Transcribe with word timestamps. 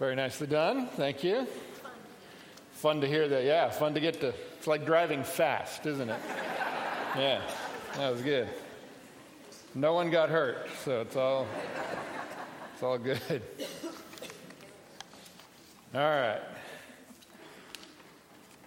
Very 0.00 0.16
nicely 0.16 0.46
done. 0.46 0.86
Thank 0.96 1.22
you. 1.22 1.46
Fun 2.72 3.02
to 3.02 3.06
hear 3.06 3.28
that. 3.28 3.44
Yeah, 3.44 3.68
fun 3.68 3.92
to 3.92 4.00
get 4.00 4.18
to. 4.22 4.28
It's 4.56 4.66
like 4.66 4.86
driving 4.86 5.22
fast, 5.22 5.84
isn't 5.84 6.08
it? 6.08 6.18
Yeah, 7.18 7.42
that 7.96 8.10
was 8.10 8.22
good. 8.22 8.48
No 9.74 9.92
one 9.92 10.08
got 10.08 10.30
hurt, 10.30 10.68
so 10.86 11.02
it's 11.02 11.16
all 11.16 11.46
it's 12.72 12.82
all 12.82 12.96
good. 12.96 13.20
All 15.94 16.00
right. 16.00 16.40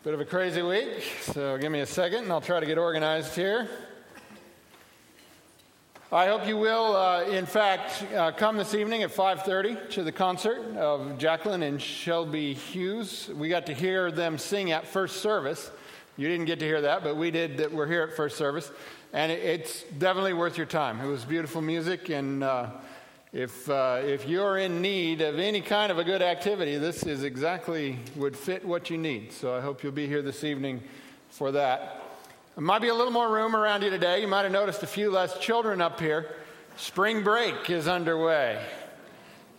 Bit 0.04 0.14
of 0.14 0.20
a 0.20 0.26
crazy 0.26 0.62
week, 0.62 1.04
so 1.22 1.58
give 1.58 1.72
me 1.72 1.80
a 1.80 1.88
second 1.88 2.26
and 2.26 2.32
I'll 2.32 2.42
try 2.42 2.60
to 2.60 2.66
get 2.68 2.78
organized 2.78 3.34
here. 3.34 3.68
I 6.14 6.27
hope 6.27 6.48
you 6.48 6.57
will, 6.57 6.95
uh, 6.95 7.23
in 7.23 7.48
fact, 7.48 8.05
uh, 8.13 8.32
come 8.32 8.55
this 8.55 8.75
evening 8.75 9.02
at 9.02 9.09
5:30 9.09 9.75
to 9.93 10.04
the 10.04 10.12
concert 10.12 10.59
of 10.77 11.18
Jacqueline 11.18 11.63
and 11.63 11.81
Shelby 11.81 12.54
Hughes. 12.54 13.31
We 13.35 13.49
got 13.49 13.66
to 13.66 13.73
hear 13.73 14.12
them 14.12 14.38
sing 14.38 14.71
at 14.71 14.85
first 14.85 15.23
service. 15.23 15.71
You 16.16 16.27
didn't 16.27 16.45
get 16.45 16.59
to 16.59 16.66
hear 16.66 16.81
that, 16.81 17.04
but 17.04 17.16
we 17.16 17.31
did. 17.31 17.57
That 17.57 17.71
we're 17.71 17.88
here 17.88 18.04
at 18.04 18.16
first 18.16 18.38
service, 18.38 18.70
and 19.12 19.31
it's 19.31 19.85
definitely 19.98 20.34
worth 20.34 20.55
your 20.55 20.68
time. 20.68 21.02
It 21.02 21.07
was 21.07 21.26
beautiful 21.26 21.63
music, 21.63 22.09
and 22.09 22.43
uh, 22.43 22.68
if 23.32 23.68
uh, 23.68 24.02
if 24.04 24.27
you're 24.27 24.59
in 24.59 24.84
need 24.84 25.21
of 25.21 25.40
any 25.40 25.62
kind 25.62 25.91
of 25.91 25.98
a 25.98 26.04
good 26.04 26.21
activity, 26.21 26.77
this 26.77 27.02
is 27.02 27.23
exactly 27.23 27.98
would 28.16 28.38
fit 28.38 28.63
what 28.63 28.91
you 28.91 28.99
need. 28.99 29.32
So 29.32 29.57
I 29.57 29.62
hope 29.62 29.82
you'll 29.82 29.91
be 29.91 30.05
here 30.05 30.21
this 30.21 30.43
evening 30.43 30.84
for 31.32 31.52
that. 31.54 32.02
There 32.55 32.63
might 32.63 32.84
be 32.84 32.89
a 32.89 32.93
little 32.93 33.12
more 33.12 33.34
room 33.34 33.55
around 33.55 33.81
you 33.81 33.89
today. 33.89 34.21
You 34.21 34.27
might 34.27 34.43
have 34.43 34.52
noticed 34.52 34.84
a 34.84 34.88
few 34.88 35.09
less 35.09 35.39
children 35.39 35.81
up 35.81 35.99
here. 35.99 36.35
Spring 36.77 37.23
break 37.23 37.67
is 37.71 37.88
underway. 37.88 38.63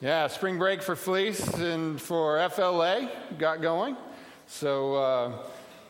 Yeah, 0.01 0.29
spring 0.29 0.59
break 0.59 0.81
for 0.81 0.95
Fleece 0.95 1.45
and 1.55 2.01
for 2.01 2.49
FLA 2.51 3.11
got 3.37 3.61
going. 3.61 3.97
So 4.47 4.95
uh, 4.95 5.33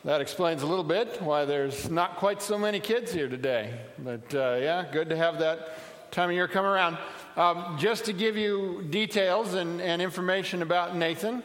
that 0.03 0.19
explains 0.19 0.63
a 0.63 0.65
little 0.65 0.83
bit 0.83 1.21
why 1.21 1.45
there's 1.45 1.91
not 1.91 2.15
quite 2.15 2.41
so 2.41 2.57
many 2.57 2.79
kids 2.79 3.13
here 3.13 3.29
today. 3.29 3.79
But 3.99 4.33
uh, 4.33 4.57
yeah, 4.59 4.83
good 4.91 5.09
to 5.09 5.15
have 5.15 5.37
that 5.37 5.77
time 6.09 6.29
of 6.29 6.35
year 6.35 6.47
come 6.47 6.65
around. 6.65 6.97
Um, 7.37 7.77
just 7.77 8.05
to 8.05 8.13
give 8.13 8.35
you 8.35 8.83
details 8.89 9.53
and, 9.53 9.79
and 9.79 10.01
information 10.01 10.63
about 10.63 10.95
Nathan. 10.95 11.43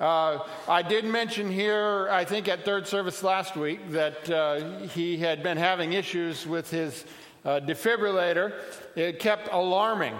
Uh, 0.00 0.40
I 0.66 0.82
did 0.82 1.04
mention 1.04 1.48
here, 1.52 2.08
I 2.10 2.24
think 2.24 2.48
at 2.48 2.64
third 2.64 2.88
service 2.88 3.22
last 3.22 3.54
week, 3.56 3.92
that 3.92 4.28
uh, 4.28 4.78
he 4.88 5.16
had 5.18 5.44
been 5.44 5.56
having 5.56 5.92
issues 5.92 6.44
with 6.48 6.68
his 6.68 7.04
uh, 7.44 7.60
defibrillator. 7.60 8.54
It 8.96 9.20
kept 9.20 9.48
alarming, 9.52 10.16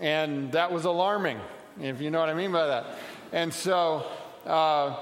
and 0.00 0.50
that 0.52 0.72
was 0.72 0.86
alarming, 0.86 1.38
if 1.82 2.00
you 2.00 2.10
know 2.10 2.18
what 2.18 2.30
I 2.30 2.34
mean 2.34 2.50
by 2.50 2.66
that. 2.66 2.86
And 3.30 3.52
so 3.52 4.06
uh, 4.46 4.96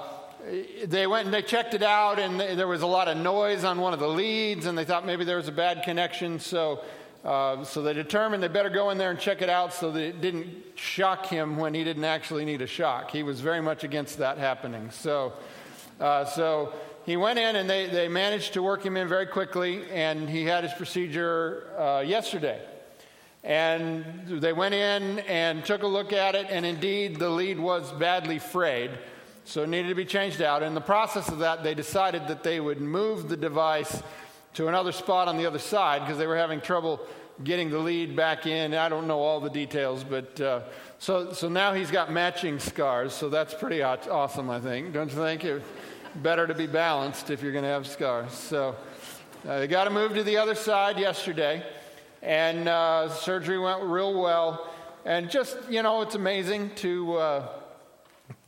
they 0.83 1.07
went 1.07 1.25
and 1.25 1.33
they 1.33 1.41
checked 1.41 1.73
it 1.73 1.83
out, 1.83 2.19
and 2.19 2.41
there 2.41 2.67
was 2.67 2.81
a 2.81 2.87
lot 2.87 3.07
of 3.07 3.15
noise 3.15 3.63
on 3.63 3.79
one 3.79 3.93
of 3.93 3.99
the 3.99 4.09
leads, 4.09 4.65
and 4.65 4.77
they 4.77 4.83
thought 4.83 5.05
maybe 5.05 5.23
there 5.23 5.37
was 5.37 5.47
a 5.47 5.53
bad 5.53 5.83
connection. 5.83 6.39
So 6.39 6.83
uh, 7.23 7.63
so 7.65 7.81
they 7.81 7.93
determined 7.93 8.41
they 8.41 8.47
better 8.47 8.69
go 8.69 8.91
in 8.91 8.97
there 8.97 9.11
and 9.11 9.19
check 9.19 9.41
it 9.41 9.49
out 9.49 9.73
so 9.73 9.91
that 9.91 10.01
it 10.01 10.21
didn't 10.21 10.55
shock 10.75 11.25
him 11.25 11.57
when 11.57 11.73
he 11.73 11.83
didn't 11.83 12.05
actually 12.05 12.45
need 12.45 12.61
a 12.61 12.67
shock. 12.67 13.11
He 13.11 13.23
was 13.23 13.41
very 13.41 13.61
much 13.61 13.83
against 13.83 14.19
that 14.19 14.37
happening. 14.37 14.89
So, 14.91 15.33
uh, 15.99 16.23
so 16.23 16.73
he 17.05 17.17
went 17.17 17.37
in 17.37 17.57
and 17.57 17.69
they, 17.69 17.87
they 17.87 18.07
managed 18.07 18.53
to 18.53 18.63
work 18.63 18.85
him 18.85 18.95
in 18.95 19.07
very 19.07 19.25
quickly, 19.25 19.83
and 19.91 20.29
he 20.29 20.45
had 20.45 20.63
his 20.63 20.73
procedure 20.73 21.67
uh, 21.77 22.03
yesterday. 22.05 22.61
And 23.43 24.27
they 24.27 24.53
went 24.53 24.75
in 24.75 25.19
and 25.19 25.63
took 25.65 25.83
a 25.83 25.87
look 25.87 26.13
at 26.13 26.35
it, 26.35 26.47
and 26.49 26.65
indeed 26.65 27.19
the 27.19 27.29
lead 27.29 27.59
was 27.59 27.91
badly 27.93 28.39
frayed, 28.39 28.91
so 29.43 29.63
it 29.63 29.69
needed 29.69 29.89
to 29.89 29.95
be 29.95 30.05
changed 30.05 30.41
out. 30.41 30.61
In 30.61 30.73
the 30.73 30.81
process 30.81 31.29
of 31.29 31.39
that, 31.39 31.63
they 31.63 31.73
decided 31.73 32.27
that 32.27 32.43
they 32.43 32.59
would 32.59 32.79
move 32.79 33.27
the 33.27 33.37
device 33.37 34.03
to 34.53 34.67
another 34.67 34.91
spot 34.91 35.27
on 35.27 35.37
the 35.37 35.45
other 35.45 35.59
side 35.59 36.01
because 36.01 36.17
they 36.17 36.27
were 36.27 36.37
having 36.37 36.61
trouble 36.61 36.99
getting 37.43 37.69
the 37.69 37.79
lead 37.79 38.15
back 38.15 38.45
in. 38.45 38.73
I 38.73 38.89
don't 38.89 39.07
know 39.07 39.19
all 39.19 39.39
the 39.39 39.49
details, 39.49 40.03
but 40.03 40.39
uh, 40.41 40.61
so, 40.97 41.31
so 41.31 41.47
now 41.47 41.73
he's 41.73 41.91
got 41.91 42.11
matching 42.11 42.59
scars, 42.59 43.13
so 43.13 43.29
that's 43.29 43.53
pretty 43.53 43.81
awesome, 43.81 44.49
I 44.49 44.59
think. 44.59 44.93
Don't 44.93 45.09
you 45.09 45.15
think? 45.15 45.45
It's 45.45 45.65
better 46.15 46.47
to 46.47 46.53
be 46.53 46.67
balanced 46.67 47.29
if 47.29 47.41
you're 47.41 47.53
going 47.53 47.63
to 47.63 47.69
have 47.69 47.87
scars. 47.87 48.33
So 48.33 48.75
uh, 49.47 49.59
they 49.59 49.67
got 49.67 49.85
to 49.85 49.89
move 49.89 50.15
to 50.15 50.23
the 50.23 50.37
other 50.37 50.55
side 50.55 50.99
yesterday, 50.99 51.63
and 52.21 52.67
uh, 52.67 53.09
surgery 53.09 53.57
went 53.57 53.83
real 53.83 54.21
well. 54.21 54.69
And 55.05 55.29
just, 55.29 55.57
you 55.69 55.81
know, 55.81 56.01
it's 56.01 56.15
amazing 56.15 56.71
to, 56.75 57.15
uh, 57.15 57.47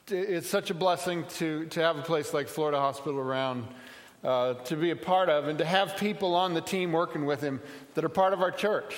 it's 0.07 0.50
such 0.50 0.69
a 0.69 0.73
blessing 0.73 1.23
to, 1.38 1.66
to 1.68 1.79
have 1.79 1.97
a 1.97 2.01
place 2.01 2.33
like 2.33 2.50
Florida 2.50 2.78
Hospital 2.78 3.19
around 3.19 3.66
uh, 4.24 4.54
to 4.54 4.76
be 4.76 4.92
a 4.92 4.96
part 4.96 5.30
of 5.30 5.48
and 5.48 5.58
to 5.58 5.66
have 5.66 5.98
people 5.98 6.36
on 6.36 6.54
the 6.54 6.62
team 6.62 6.92
working 6.92 7.26
with 7.26 7.42
him 7.42 7.62
that 7.96 8.06
are 8.06 8.09
part 8.09 8.34
of 8.34 8.42
our 8.42 8.52
church. 8.52 8.96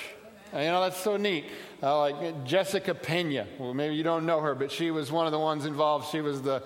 you 0.51 0.59
know, 0.59 0.81
that's 0.81 0.97
so 0.97 1.17
neat. 1.17 1.45
Uh, 1.81 1.99
like 1.99 2.45
Jessica 2.45 2.93
Pena. 2.93 3.47
Well, 3.57 3.73
maybe 3.73 3.95
you 3.95 4.03
don't 4.03 4.25
know 4.25 4.41
her, 4.41 4.55
but 4.55 4.71
she 4.71 4.91
was 4.91 5.11
one 5.11 5.25
of 5.25 5.31
the 5.31 5.39
ones 5.39 5.65
involved. 5.65 6.09
She 6.09 6.21
was 6.21 6.41
the, 6.41 6.63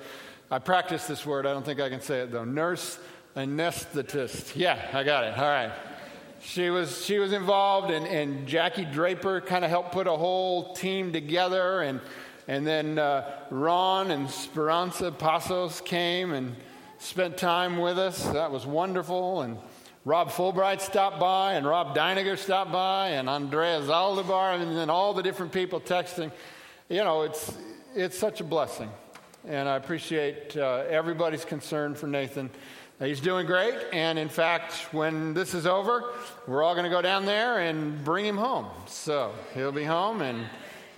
I 0.49 0.59
practiced 0.59 1.07
this 1.07 1.25
word. 1.25 1.45
I 1.45 1.53
don't 1.53 1.65
think 1.65 1.79
I 1.79 1.89
can 1.89 2.01
say 2.01 2.21
it 2.21 2.31
though. 2.31 2.45
Nurse 2.45 2.99
anesthetist. 3.35 4.55
Yeah, 4.55 4.79
I 4.93 5.03
got 5.03 5.23
it. 5.23 5.37
All 5.37 5.45
right. 5.45 5.71
She 6.41 6.69
was, 6.69 7.03
she 7.03 7.17
was 7.17 7.33
involved, 7.33 7.91
and, 7.91 8.05
and 8.07 8.47
Jackie 8.47 8.85
Draper 8.85 9.41
kind 9.41 9.65
of 9.65 9.71
helped 9.71 9.91
put 9.91 10.07
a 10.07 10.15
whole 10.15 10.73
team 10.73 11.11
together. 11.11 11.81
And, 11.81 11.99
and 12.47 12.65
then 12.65 12.99
uh, 12.99 13.29
Ron 13.49 14.11
and 14.11 14.29
Speranza 14.29 15.11
Pasos 15.11 15.83
came 15.83 16.33
and 16.33 16.55
spent 16.99 17.37
time 17.37 17.77
with 17.77 17.97
us. 17.97 18.23
That 18.29 18.51
was 18.51 18.65
wonderful. 18.65 19.41
And 19.41 19.57
Rob 20.05 20.29
Fulbright 20.29 20.81
stopped 20.81 21.19
by, 21.19 21.53
and 21.53 21.65
Rob 21.65 21.95
Deiniger 21.95 22.37
stopped 22.37 22.71
by, 22.71 23.09
and 23.09 23.29
Andrea 23.29 23.81
Zaldivar, 23.81 24.59
and 24.61 24.75
then 24.75 24.89
all 24.89 25.13
the 25.13 25.23
different 25.23 25.51
people 25.51 25.81
texting. 25.81 26.31
You 26.89 27.03
know, 27.03 27.23
it's, 27.23 27.55
it's 27.95 28.17
such 28.17 28.39
a 28.41 28.43
blessing. 28.43 28.89
And 29.47 29.67
I 29.67 29.75
appreciate 29.75 30.55
uh, 30.57 30.83
everybody's 30.89 31.45
concern 31.45 31.95
for 31.95 32.07
Nathan. 32.07 32.49
He's 32.99 33.21
doing 33.21 33.45
great, 33.45 33.75
and 33.93 34.17
in 34.17 34.27
fact, 34.27 34.73
when 34.91 35.35
this 35.35 35.53
is 35.53 35.67
over, 35.67 36.13
we're 36.47 36.63
all 36.63 36.73
going 36.73 36.85
to 36.85 36.89
go 36.89 37.01
down 37.01 37.25
there 37.25 37.59
and 37.59 38.03
bring 38.03 38.25
him 38.25 38.37
home. 38.37 38.65
So 38.87 39.33
he'll 39.53 39.71
be 39.71 39.83
home, 39.83 40.21
and 40.21 40.47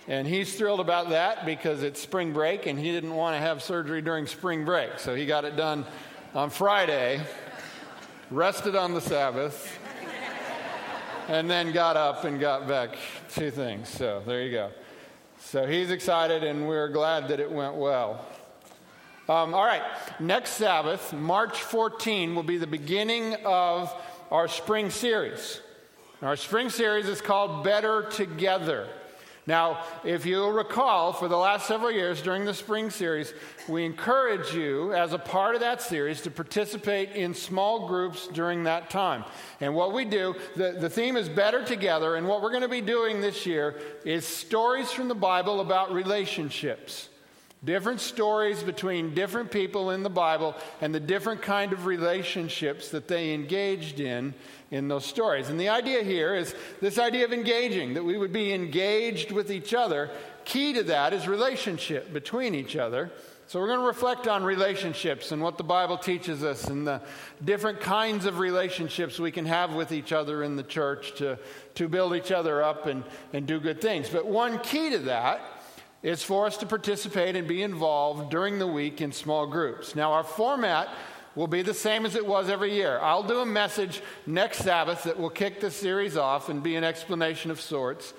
and 0.09 0.28
he's 0.28 0.56
thrilled 0.56 0.80
about 0.80 1.09
that 1.09 1.46
because 1.46 1.84
it's 1.84 2.02
spring 2.02 2.34
break 2.34 2.66
and 2.66 2.80
he 2.80 2.92
didn't 2.92 3.14
want 3.14 3.36
to 3.36 3.40
have 3.40 3.62
surgery 3.62 4.02
during 4.02 4.25
spring 4.25 4.66
break. 4.66 4.97
So 4.97 5.14
he 5.14 5.28
got 5.28 5.46
it 5.46 5.56
done 5.56 5.86
on 6.34 6.50
Friday, 6.50 7.22
rested 8.31 8.75
on 8.75 8.96
the 8.96 9.02
Sabbath, 9.02 9.72
and 11.28 11.48
then 11.48 11.72
got 11.72 11.96
up 11.96 12.24
and 12.24 12.40
got 12.40 12.68
back 12.68 12.98
to 13.36 13.52
things. 13.52 13.88
So 13.88 14.24
there 14.25 14.42
you 14.42 14.52
go. 14.52 14.72
So 15.42 15.68
he's 15.68 15.92
excited 15.92 16.44
and 16.44 16.68
we're 16.68 16.90
glad 16.90 17.28
that 17.28 17.40
it 17.40 17.52
went 17.52 17.75
well. 17.75 18.25
Um, 19.30 19.53
all 19.53 19.64
right, 19.64 19.84
next 20.19 20.53
Sabbath, 20.53 21.14
March 21.14 21.62
14, 21.62 22.34
will 22.34 22.42
be 22.42 22.58
the 22.58 22.66
beginning 22.66 23.36
of 23.46 23.94
our 24.31 24.48
spring 24.48 24.90
series. 24.90 25.62
Our 26.24 26.36
spring 26.36 26.72
series 26.72 27.08
is 27.08 27.22
called 27.22 27.64
Better 27.64 28.08
Together. 28.09 28.88
Now, 29.50 29.84
if 30.04 30.28
you'll 30.28 30.52
recall, 30.52 31.12
for 31.12 31.28
the 31.28 31.36
last 31.36 31.68
several 31.68 31.92
years 31.92 32.22
during 32.22 32.46
the 32.46 32.54
spring 32.54 32.92
series, 32.92 33.34
we 33.68 33.84
encourage 33.84 34.54
you, 34.54 34.94
as 34.94 35.12
a 35.12 35.18
part 35.18 35.56
of 35.56 35.62
that 35.62 35.82
series, 35.82 36.22
to 36.22 36.30
participate 36.30 37.14
in 37.14 37.34
small 37.34 37.88
groups 37.88 38.28
during 38.28 38.66
that 38.66 38.92
time. 38.92 39.26
And 39.60 39.74
what 39.74 39.92
we 39.92 40.06
do, 40.06 40.36
the, 40.56 40.78
the 40.80 40.88
theme 40.88 41.18
is 41.18 41.28
Better 41.28 41.66
Together, 41.66 42.16
and 42.16 42.28
what 42.28 42.44
we're 42.44 42.52
going 42.52 42.62
to 42.62 42.68
be 42.68 42.80
doing 42.80 43.22
this 43.22 43.48
year 43.48 43.82
is 44.06 44.24
stories 44.24 44.92
from 44.92 45.08
the 45.08 45.16
Bible 45.16 45.62
about 45.62 45.92
relationships. 45.94 47.08
Different 47.61 48.00
stories 48.00 48.63
between 48.63 49.13
different 49.13 49.51
people 49.51 49.91
in 49.91 50.01
the 50.01 50.09
Bible 50.09 50.56
and 50.79 50.95
the 50.95 51.00
different 51.00 51.41
kind 51.41 51.73
of 51.73 51.85
relationships 51.85 52.89
that 52.91 53.09
they 53.09 53.33
engaged 53.33 54.00
in 54.00 54.33
in 54.71 54.88
those 54.88 55.06
stories. 55.06 55.50
And 55.50 55.59
the 55.59 55.67
idea 55.67 56.01
here 56.03 56.35
is 56.35 56.56
this 56.79 56.97
idea 56.97 57.25
of 57.25 57.33
engaging, 57.33 57.95
that 57.95 58.03
we 58.03 58.17
would 58.17 58.31
be 58.31 58.53
engaged 58.53 59.33
with 59.33 59.51
each 59.51 59.73
other. 59.73 60.09
Key 60.45 60.71
to 60.73 60.83
that 60.83 61.11
is 61.11 61.27
relationship 61.27 62.13
between 62.13 62.56
each 62.56 62.77
other. 62.77 63.11
So 63.47 63.59
we're 63.59 63.67
going 63.67 63.79
to 63.79 63.88
reflect 63.88 64.27
on 64.27 64.44
relationships 64.44 65.33
and 65.33 65.41
what 65.41 65.57
the 65.57 65.63
Bible 65.63 65.97
teaches 65.97 66.44
us 66.44 66.65
and 66.65 66.88
the 66.88 67.01
different 67.44 67.81
kinds 67.81 68.25
of 68.25 68.39
relationships 68.39 69.19
we 69.19 69.31
can 69.31 69.45
have 69.47 69.73
with 69.73 69.91
each 69.91 70.13
other 70.13 70.44
in 70.44 70.56
the 70.56 70.63
church 70.63 71.15
to, 71.17 71.38
to 71.75 71.89
build 71.89 72.15
each 72.15 72.31
other 72.31 72.63
up 72.63 72.85
and, 72.85 73.03
and 73.33 73.47
do 73.47 73.59
good 73.59 73.81
things. 73.81 74.07
But 74.07 74.27
one 74.27 74.59
key 74.59 74.91
to 74.91 75.00
that 75.00 75.41
is 76.01 76.24
for 76.24 76.46
us 76.46 76.57
to 76.57 76.66
participate 76.66 77.36
and 77.36 77.48
be 77.48 77.62
involved 77.62 78.30
during 78.30 78.60
the 78.60 78.68
week 78.68 79.01
in 79.01 79.12
small 79.12 79.46
groups. 79.46 79.96
Now, 79.96 80.13
our 80.13 80.24
format 80.24 80.90
will 81.36 81.48
be 81.48 81.62
the 81.62 81.74
same 81.74 82.06
as 82.06 82.16
it 82.16 82.25
was 82.25 82.50
every 82.50 82.74
year. 82.74 83.00
I'll 83.01 83.24
do 83.24 83.40
a 83.40 83.46
message 83.46 84.01
next 84.25 84.60
Sabbath 84.60 85.04
that 85.04 85.19
will 85.19 85.30
kick 85.30 85.60
the 85.60 85.72
series 85.72 86.18
off 86.18 86.50
and 86.50 86.63
be 86.63 86.75
an 86.75 86.84
explanation 86.84 87.51
of 87.51 87.62
sorts. 87.62 88.13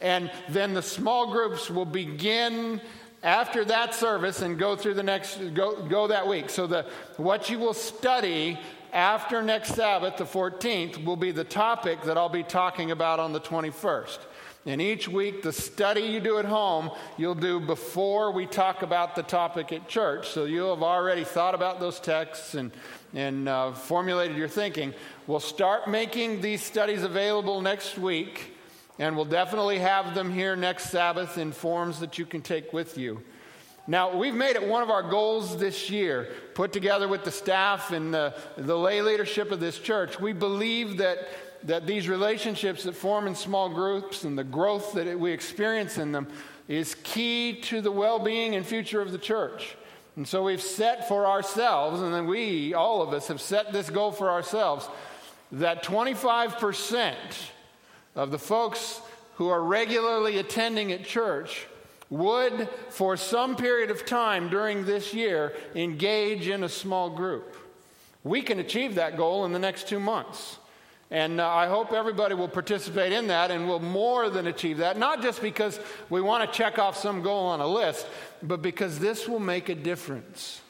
And 0.00 0.30
then 0.48 0.74
the 0.74 0.82
small 0.82 1.32
groups 1.32 1.70
will 1.70 1.84
begin 1.84 2.80
after 3.24 3.64
that 3.64 3.94
service 3.94 4.42
and 4.42 4.58
go 4.58 4.76
through 4.76 4.94
the 4.94 5.02
next 5.02 5.38
go, 5.54 5.82
go 5.86 6.06
that 6.06 6.28
week 6.28 6.50
so 6.50 6.66
the 6.66 6.84
what 7.16 7.48
you 7.48 7.58
will 7.58 7.72
study 7.72 8.60
after 8.92 9.42
next 9.42 9.74
sabbath 9.74 10.18
the 10.18 10.24
14th 10.24 11.02
will 11.04 11.16
be 11.16 11.32
the 11.32 11.42
topic 11.42 12.02
that 12.02 12.18
i'll 12.18 12.28
be 12.28 12.42
talking 12.42 12.90
about 12.90 13.18
on 13.18 13.32
the 13.32 13.40
21st 13.40 14.18
and 14.66 14.80
each 14.80 15.08
week 15.08 15.42
the 15.42 15.52
study 15.52 16.02
you 16.02 16.20
do 16.20 16.38
at 16.38 16.44
home 16.44 16.90
you'll 17.16 17.34
do 17.34 17.60
before 17.60 18.32
we 18.32 18.46
talk 18.46 18.82
about 18.82 19.14
the 19.14 19.22
topic 19.22 19.72
at 19.72 19.88
church 19.88 20.28
so 20.28 20.44
you'll 20.44 20.74
have 20.74 20.82
already 20.82 21.24
thought 21.24 21.54
about 21.54 21.80
those 21.80 22.00
texts 22.00 22.54
and 22.54 22.70
and 23.14 23.48
uh, 23.48 23.72
formulated 23.72 24.36
your 24.36 24.48
thinking 24.48 24.92
we'll 25.26 25.40
start 25.40 25.88
making 25.88 26.40
these 26.40 26.62
studies 26.62 27.02
available 27.02 27.60
next 27.60 27.98
week 27.98 28.54
and 28.98 29.16
we'll 29.16 29.24
definitely 29.24 29.78
have 29.78 30.14
them 30.14 30.32
here 30.32 30.54
next 30.54 30.90
Sabbath 30.90 31.36
in 31.36 31.52
forms 31.52 32.00
that 32.00 32.18
you 32.18 32.26
can 32.26 32.42
take 32.42 32.72
with 32.72 32.96
you. 32.96 33.22
Now, 33.86 34.16
we've 34.16 34.34
made 34.34 34.56
it 34.56 34.66
one 34.66 34.82
of 34.82 34.88
our 34.88 35.02
goals 35.02 35.58
this 35.58 35.90
year, 35.90 36.32
put 36.54 36.72
together 36.72 37.06
with 37.06 37.24
the 37.24 37.30
staff 37.30 37.90
and 37.90 38.14
the, 38.14 38.34
the 38.56 38.78
lay 38.78 39.02
leadership 39.02 39.50
of 39.50 39.60
this 39.60 39.78
church. 39.78 40.18
We 40.18 40.32
believe 40.32 40.98
that, 40.98 41.18
that 41.64 41.86
these 41.86 42.08
relationships 42.08 42.84
that 42.84 42.94
form 42.94 43.26
in 43.26 43.34
small 43.34 43.68
groups 43.68 44.24
and 44.24 44.38
the 44.38 44.44
growth 44.44 44.92
that 44.92 45.18
we 45.18 45.32
experience 45.32 45.98
in 45.98 46.12
them 46.12 46.28
is 46.68 46.94
key 47.02 47.60
to 47.62 47.80
the 47.80 47.90
well 47.90 48.18
being 48.18 48.54
and 48.54 48.64
future 48.64 49.00
of 49.00 49.12
the 49.12 49.18
church. 49.18 49.76
And 50.16 50.28
so 50.28 50.44
we've 50.44 50.62
set 50.62 51.08
for 51.08 51.26
ourselves, 51.26 52.00
and 52.00 52.14
then 52.14 52.26
we, 52.26 52.72
all 52.72 53.02
of 53.02 53.12
us, 53.12 53.28
have 53.28 53.40
set 53.40 53.72
this 53.72 53.90
goal 53.90 54.12
for 54.12 54.30
ourselves 54.30 54.88
that 55.52 55.82
25% 55.82 57.14
of 58.14 58.30
the 58.30 58.38
folks 58.38 59.00
who 59.36 59.48
are 59.48 59.62
regularly 59.62 60.38
attending 60.38 60.92
at 60.92 61.04
church 61.04 61.66
would, 62.10 62.68
for 62.90 63.16
some 63.16 63.56
period 63.56 63.90
of 63.90 64.06
time 64.06 64.48
during 64.48 64.84
this 64.84 65.12
year, 65.12 65.52
engage 65.74 66.48
in 66.48 66.62
a 66.62 66.68
small 66.68 67.10
group. 67.10 67.56
We 68.22 68.40
can 68.40 68.60
achieve 68.60 68.94
that 68.94 69.16
goal 69.16 69.44
in 69.44 69.52
the 69.52 69.58
next 69.58 69.88
two 69.88 69.98
months. 69.98 70.58
And 71.14 71.40
uh, 71.40 71.48
I 71.48 71.68
hope 71.68 71.92
everybody 71.92 72.34
will 72.34 72.48
participate 72.48 73.12
in 73.12 73.28
that 73.28 73.52
and 73.52 73.68
will 73.68 73.78
more 73.78 74.28
than 74.30 74.48
achieve 74.48 74.78
that, 74.78 74.98
not 74.98 75.22
just 75.22 75.40
because 75.40 75.78
we 76.10 76.20
want 76.20 76.44
to 76.44 76.58
check 76.58 76.80
off 76.80 76.96
some 76.96 77.22
goal 77.22 77.46
on 77.46 77.60
a 77.60 77.68
list, 77.68 78.08
but 78.42 78.62
because 78.62 78.98
this 78.98 79.28
will 79.28 79.38
make 79.38 79.68
a 79.68 79.76
difference. 79.76 80.60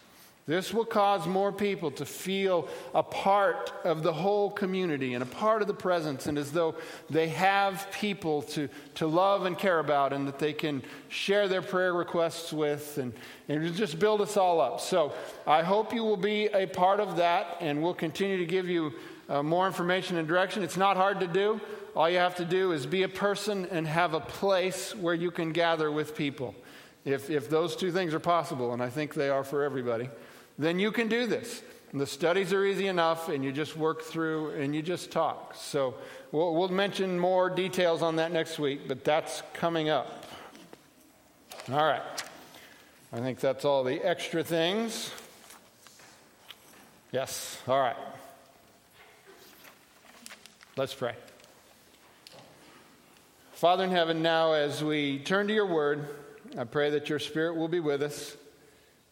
This 0.47 0.75
will 0.75 0.85
cause 0.85 1.27
more 1.27 1.51
people 1.51 1.91
to 1.93 2.05
feel 2.05 2.69
a 2.95 3.03
part 3.03 3.73
of 3.85 4.03
the 4.03 4.13
whole 4.13 4.51
community 4.51 5.15
and 5.15 5.23
a 5.23 5.27
part 5.27 5.63
of 5.63 5.67
the 5.69 5.73
presence, 5.73 6.27
and 6.27 6.37
as 6.37 6.53
though 6.53 6.75
they 7.09 7.29
have 7.29 7.91
people 7.91 8.43
to, 8.43 8.69
to 8.97 9.07
love 9.07 9.47
and 9.47 9.57
care 9.57 9.79
about 9.79 10.13
and 10.13 10.29
that 10.29 10.39
they 10.39 10.53
can 10.53 10.83
share 11.09 11.49
their 11.49 11.63
prayer 11.63 11.95
requests 11.95 12.53
with 12.53 12.99
and, 12.99 13.15
and 13.49 13.75
just 13.75 13.99
build 13.99 14.21
us 14.21 14.37
all 14.37 14.61
up. 14.61 14.79
So 14.79 15.15
I 15.47 15.63
hope 15.63 15.95
you 15.95 16.05
will 16.05 16.19
be 16.19 16.49
a 16.49 16.67
part 16.67 17.01
of 17.01 17.17
that, 17.17 17.57
and 17.61 17.83
we'll 17.83 17.95
continue 17.95 18.37
to 18.37 18.45
give 18.45 18.69
you 18.69 18.93
uh, 19.29 19.43
more 19.43 19.67
information 19.67 20.17
and 20.17 20.29
direction. 20.29 20.63
It's 20.63 20.77
not 20.77 20.97
hard 20.97 21.21
to 21.21 21.27
do. 21.27 21.61
All 21.97 22.11
you 22.11 22.19
have 22.19 22.37
to 22.37 22.45
do 22.45 22.73
is 22.73 22.87
be 22.87 23.05
a 23.05 23.09
person 23.09 23.67
and 23.71 23.87
have 23.87 24.15
a 24.15 24.21
place 24.21 24.95
where 24.95 25.15
you 25.15 25.31
can 25.31 25.53
gather 25.53 25.91
with 25.91 26.17
people. 26.17 26.55
If, 27.05 27.31
if 27.31 27.51
those 27.51 27.77
two 27.77 27.93
things 27.93 28.15
are 28.15 28.21
possible, 28.21 28.73
and 28.73 28.83
I 28.83 28.89
think 28.89 29.15
they 29.15 29.29
are 29.29 29.45
for 29.45 29.63
everybody 29.63 30.09
then 30.59 30.79
you 30.79 30.93
can 30.93 31.09
do 31.09 31.27
this. 31.27 31.63
The 31.93 32.07
studies 32.07 32.53
are 32.53 32.65
easy 32.65 32.89
enough, 32.89 33.29
and 33.29 33.45
you 33.45 33.53
just 33.53 33.77
work 33.77 34.03
through 34.03 34.51
and 34.51 34.75
you 34.75 34.83
just 34.83 35.13
talk. 35.13 35.55
So 35.55 35.95
we'll, 36.33 36.55
we'll 36.55 36.69
mention 36.69 37.19
more 37.19 37.49
details 37.49 38.03
on 38.03 38.17
that 38.17 38.33
next 38.33 38.59
week, 38.59 38.89
but 38.89 39.05
that's 39.05 39.43
coming 39.53 39.91
up. 39.91 40.25
All 41.71 41.85
right. 41.85 42.03
I 43.13 43.19
think 43.19 43.39
that's 43.39 43.65
all 43.65 43.85
the 43.85 44.05
extra 44.05 44.43
things. 44.43 45.13
Yes. 47.13 47.59
All 47.69 47.79
right. 47.79 47.97
Let's 50.77 50.95
pray. 50.95 51.15
Father 53.53 53.85
in 53.85 53.91
heaven, 53.91 54.23
now 54.23 54.53
as 54.55 54.83
we 54.83 55.21
turn 55.21 55.47
to 55.47 55.55
your 55.55 55.67
word, 55.67 56.09
I 56.59 56.65
pray 56.65 56.91
that 56.91 57.09
your 57.09 57.19
spirit 57.19 57.57
will 57.57 57.69
be 57.69 57.81
with 57.81 58.03
us 58.03 58.37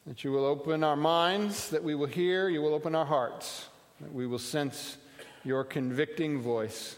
that 0.06 0.24
you 0.24 0.32
will 0.32 0.44
open 0.44 0.82
our 0.82 0.96
minds, 0.96 1.70
that 1.70 1.84
we 1.84 1.94
will 1.94 2.06
hear, 2.06 2.48
you 2.48 2.60
will 2.60 2.74
open 2.74 2.94
our 2.94 3.04
hearts, 3.04 3.68
that 4.00 4.12
we 4.12 4.26
will 4.26 4.38
sense 4.38 4.96
your 5.44 5.62
convicting 5.62 6.40
voice, 6.40 6.96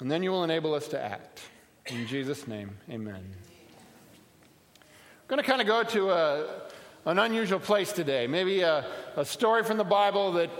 and 0.00 0.10
then 0.10 0.22
you 0.22 0.30
will 0.30 0.44
enable 0.44 0.74
us 0.74 0.88
to 0.88 1.02
act. 1.02 1.40
In 1.86 2.06
Jesus' 2.06 2.46
name, 2.46 2.76
amen. 2.90 3.24
I'm 4.74 5.28
going 5.28 5.40
to 5.40 5.46
kind 5.46 5.62
of 5.62 5.66
go 5.66 5.82
to 5.82 6.10
a, 6.10 6.46
an 7.06 7.18
unusual 7.18 7.60
place 7.60 7.92
today, 7.92 8.26
maybe 8.26 8.60
a, 8.60 8.84
a 9.16 9.24
story 9.24 9.62
from 9.64 9.78
the 9.78 9.84
Bible 9.84 10.32
that 10.32 10.50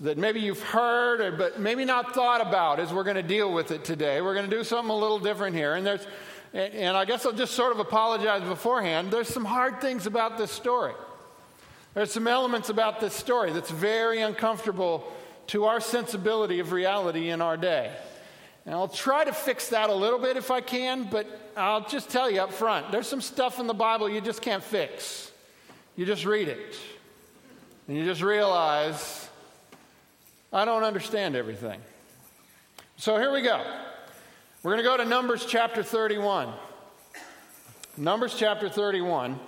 that 0.00 0.16
maybe 0.18 0.40
you've 0.40 0.62
heard 0.62 1.20
or, 1.20 1.32
but 1.32 1.60
maybe 1.60 1.84
not 1.84 2.14
thought 2.14 2.40
about 2.40 2.80
as 2.80 2.92
we're 2.92 3.04
going 3.04 3.16
to 3.16 3.22
deal 3.22 3.52
with 3.52 3.70
it 3.70 3.84
today. 3.84 4.20
We're 4.20 4.34
going 4.34 4.48
to 4.48 4.56
do 4.56 4.64
something 4.64 4.90
a 4.90 4.96
little 4.96 5.18
different 5.18 5.54
here. 5.54 5.74
And 5.74 5.86
there's 5.86 6.06
and, 6.52 6.74
and 6.74 6.96
I 6.96 7.04
guess 7.04 7.26
I'll 7.26 7.32
just 7.32 7.54
sort 7.54 7.72
of 7.72 7.78
apologize 7.78 8.42
beforehand. 8.42 9.10
There's 9.10 9.28
some 9.28 9.44
hard 9.44 9.80
things 9.80 10.06
about 10.06 10.38
this 10.38 10.50
story. 10.50 10.94
There's 11.94 12.12
some 12.12 12.26
elements 12.26 12.68
about 12.68 13.00
this 13.00 13.14
story 13.14 13.52
that's 13.52 13.70
very 13.70 14.20
uncomfortable 14.20 15.12
to 15.48 15.64
our 15.64 15.80
sensibility 15.80 16.60
of 16.60 16.72
reality 16.72 17.30
in 17.30 17.40
our 17.40 17.56
day. 17.56 17.92
And 18.66 18.74
I'll 18.74 18.88
try 18.88 19.24
to 19.24 19.32
fix 19.32 19.68
that 19.68 19.90
a 19.90 19.94
little 19.94 20.18
bit 20.18 20.36
if 20.36 20.50
I 20.50 20.60
can, 20.60 21.04
but 21.10 21.26
I'll 21.56 21.86
just 21.88 22.10
tell 22.10 22.30
you 22.30 22.40
up 22.40 22.52
front 22.52 22.92
there's 22.92 23.08
some 23.08 23.20
stuff 23.20 23.58
in 23.58 23.66
the 23.66 23.74
Bible 23.74 24.08
you 24.08 24.20
just 24.20 24.42
can't 24.42 24.62
fix. 24.62 25.30
You 25.96 26.06
just 26.06 26.24
read 26.24 26.48
it, 26.48 26.76
and 27.88 27.96
you 27.96 28.04
just 28.04 28.22
realize, 28.22 29.19
I 30.52 30.64
don't 30.64 30.82
understand 30.82 31.36
everything. 31.36 31.80
So 32.96 33.18
here 33.18 33.32
we 33.32 33.42
go. 33.42 33.64
We're 34.62 34.72
going 34.72 34.84
to 34.84 34.90
go 34.90 34.96
to 34.96 35.04
Numbers 35.04 35.46
chapter 35.46 35.82
31. 35.82 36.52
Numbers 37.96 38.34
chapter 38.36 38.68
31. 38.68 39.38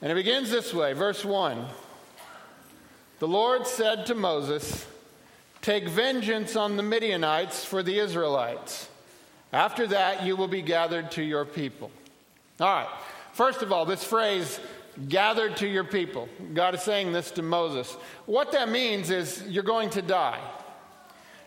And 0.00 0.12
it 0.12 0.14
begins 0.14 0.50
this 0.50 0.72
way 0.72 0.94
verse 0.94 1.24
1. 1.24 1.66
The 3.18 3.28
Lord 3.28 3.66
said 3.66 4.06
to 4.06 4.14
Moses, 4.14 4.86
Take 5.60 5.88
vengeance 5.88 6.56
on 6.56 6.76
the 6.76 6.82
Midianites 6.82 7.64
for 7.64 7.82
the 7.82 7.98
Israelites. 7.98 8.88
After 9.52 9.86
that, 9.88 10.24
you 10.24 10.36
will 10.36 10.48
be 10.48 10.62
gathered 10.62 11.10
to 11.12 11.22
your 11.22 11.44
people. 11.44 11.90
All 12.58 12.74
right. 12.74 12.88
First 13.34 13.62
of 13.62 13.70
all, 13.70 13.84
this 13.84 14.02
phrase, 14.02 14.58
gathered 15.08 15.56
to 15.58 15.66
your 15.66 15.84
people. 15.84 16.28
God 16.52 16.74
is 16.74 16.82
saying 16.82 17.12
this 17.12 17.30
to 17.32 17.42
Moses. 17.42 17.92
What 18.26 18.52
that 18.52 18.68
means 18.68 19.10
is 19.10 19.42
you're 19.48 19.62
going 19.62 19.90
to 19.90 20.02
die. 20.02 20.40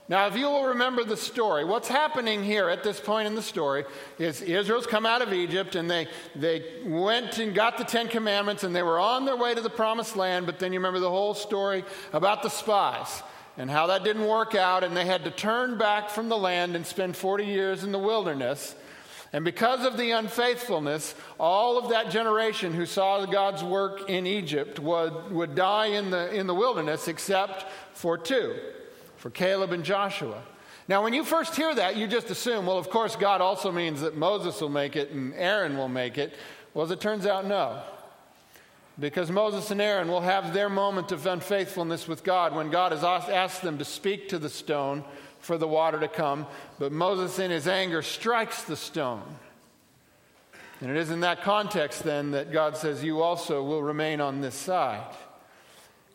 Now, 0.10 0.28
if 0.28 0.38
you 0.38 0.46
will 0.46 0.68
remember 0.68 1.04
the 1.04 1.18
story, 1.18 1.66
what's 1.66 1.90
happening 1.90 2.42
here 2.42 2.70
at 2.70 2.82
this 2.82 2.98
point 2.98 3.28
in 3.28 3.36
the 3.36 3.42
story 3.42 3.84
is 4.18 4.42
Israel's 4.42 4.88
come 4.88 5.06
out 5.06 5.22
of 5.22 5.34
Egypt 5.34 5.76
and 5.76 5.92
they, 5.92 6.08
they 6.34 6.64
went 6.86 7.40
and 7.40 7.54
got 7.54 7.78
the 7.78 7.84
Ten 7.84 8.08
Commandments 8.08 8.64
and 8.64 8.74
they 8.74 8.84
were 8.84 9.00
on 9.00 9.26
their 9.26 9.36
way 9.36 9.54
to 9.54 9.60
the 9.60 9.70
promised 9.70 10.16
land, 10.16 10.46
but 10.46 10.60
then 10.60 10.72
you 10.72 10.80
remember 10.80 11.02
the 11.02 11.10
whole 11.10 11.34
story 11.34 11.84
about 12.14 12.42
the 12.42 12.50
spies 12.50 13.22
and 13.58 13.70
how 13.70 13.88
that 13.88 14.06
didn't 14.06 14.26
work 14.26 14.56
out 14.56 14.86
and 14.86 14.96
they 14.96 15.06
had 15.06 15.26
to 15.26 15.32
turn 15.32 15.78
back 15.78 16.10
from 16.10 16.30
the 16.30 16.38
land 16.38 16.78
and 16.78 16.86
spend 16.86 17.18
40 17.18 17.46
years 17.46 17.84
in 17.84 17.92
the 17.92 18.00
wilderness. 18.00 18.76
And 19.34 19.44
because 19.44 19.86
of 19.86 19.98
the 19.98 20.12
unfaithfulness, 20.12 21.14
all 21.40 21.78
of 21.78 21.90
that 21.90 22.12
generation 22.12 22.74
who 22.74 22.86
saw 22.86 23.26
God's 23.26 23.64
work 23.64 24.10
in 24.10 24.26
Egypt 24.26 24.80
would, 24.80 25.32
would 25.32 25.56
die 25.56 25.88
in 25.88 26.12
the, 26.12 26.34
in 26.34 26.48
the 26.48 26.56
wilderness 26.56 27.08
except 27.08 27.66
for 27.94 28.18
two 28.18 28.56
for 29.18 29.30
Caleb 29.30 29.74
and 29.74 29.84
Joshua. 29.84 30.42
Now, 30.88 31.04
when 31.04 31.14
you 31.14 31.26
first 31.26 31.56
hear 31.56 31.76
that, 31.76 31.98
you 31.98 32.08
just 32.08 32.30
assume, 32.30 32.66
well, 32.66 32.78
of 32.78 32.90
course, 32.90 33.16
God 33.18 33.42
also 33.42 33.72
means 33.72 34.02
that 34.02 34.16
Moses 34.16 34.62
will 34.62 34.70
make 34.70 34.96
it 34.96 35.12
and 35.12 35.34
Aaron 35.34 35.78
will 35.78 35.90
make 35.90 36.18
it. 36.18 36.34
Well, 36.74 36.86
as 36.86 36.92
it 36.92 37.02
turns 37.02 37.26
out, 37.26 37.46
no. 37.46 37.82
Because 38.98 39.30
Moses 39.30 39.70
and 39.70 39.82
Aaron 39.82 40.08
will 40.08 40.22
have 40.22 40.54
their 40.54 40.70
moment 40.70 41.12
of 41.12 41.26
unfaithfulness 41.28 42.08
with 42.08 42.24
God 42.24 42.56
when 42.56 42.72
God 42.72 42.94
has 42.94 43.04
asked 43.04 43.62
them 43.62 43.78
to 43.80 43.86
speak 43.86 44.30
to 44.30 44.40
the 44.40 44.50
stone 44.50 45.04
for 45.48 45.58
the 45.58 45.68
water 45.68 45.98
to 46.02 46.10
come, 46.10 46.46
but 46.78 46.92
Moses, 46.92 47.40
in 47.40 47.52
his 47.52 47.70
anger, 47.70 48.02
strikes 48.02 48.64
the 48.64 48.76
stone. 48.76 49.24
And 50.82 50.92
it 50.92 50.98
is 50.98 51.10
in 51.10 51.22
that 51.22 51.42
context, 51.42 52.04
then, 52.04 52.32
that 52.32 52.52
God 52.52 52.76
says, 52.76 53.02
You 53.02 53.22
also 53.22 53.64
will 53.64 53.82
remain 53.82 54.20
on 54.20 54.42
this 54.42 54.56
side. 54.56 55.08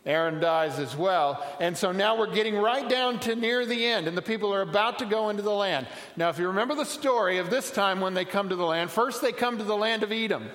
Aaron 0.04 0.38
dies 0.38 0.78
as 0.78 0.94
well. 0.94 1.44
And 1.60 1.76
so 1.76 1.92
now 1.92 2.18
we're 2.18 2.34
getting 2.34 2.56
right 2.56 2.86
down 2.88 3.20
to 3.20 3.34
near 3.34 3.64
the 3.64 3.86
end, 3.86 4.06
and 4.06 4.16
the 4.16 4.22
people 4.22 4.52
are 4.52 4.60
about 4.60 4.98
to 4.98 5.06
go 5.06 5.30
into 5.30 5.42
the 5.42 5.50
land. 5.50 5.86
Now, 6.16 6.28
if 6.28 6.38
you 6.38 6.48
remember 6.48 6.74
the 6.74 6.84
story 6.84 7.38
of 7.38 7.48
this 7.48 7.70
time 7.70 8.00
when 8.00 8.12
they 8.12 8.26
come 8.26 8.50
to 8.50 8.56
the 8.56 8.66
land, 8.66 8.90
first 8.90 9.22
they 9.22 9.32
come 9.32 9.58
to 9.58 9.64
the 9.64 9.76
land 9.76 10.02
of 10.02 10.12
Edom. 10.12 10.50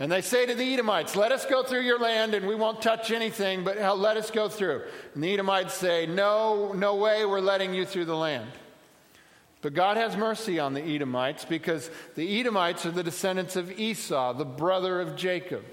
And 0.00 0.12
they 0.12 0.20
say 0.20 0.46
to 0.46 0.54
the 0.54 0.74
Edomites, 0.74 1.16
Let 1.16 1.32
us 1.32 1.44
go 1.44 1.62
through 1.62 1.80
your 1.80 1.98
land, 1.98 2.34
and 2.34 2.46
we 2.46 2.54
won't 2.54 2.80
touch 2.80 3.10
anything, 3.10 3.64
but 3.64 3.78
let 3.98 4.16
us 4.16 4.30
go 4.30 4.48
through. 4.48 4.82
And 5.14 5.22
the 5.22 5.32
Edomites 5.32 5.74
say, 5.74 6.06
No, 6.06 6.72
no 6.72 6.94
way, 6.96 7.24
we're 7.24 7.40
letting 7.40 7.74
you 7.74 7.84
through 7.84 8.04
the 8.04 8.16
land. 8.16 8.48
But 9.60 9.74
God 9.74 9.96
has 9.96 10.16
mercy 10.16 10.60
on 10.60 10.74
the 10.74 10.82
Edomites 10.82 11.44
because 11.44 11.90
the 12.14 12.40
Edomites 12.40 12.86
are 12.86 12.92
the 12.92 13.02
descendants 13.02 13.56
of 13.56 13.72
Esau, 13.72 14.34
the 14.34 14.44
brother 14.44 15.00
of 15.00 15.16
Jacob. 15.16 15.64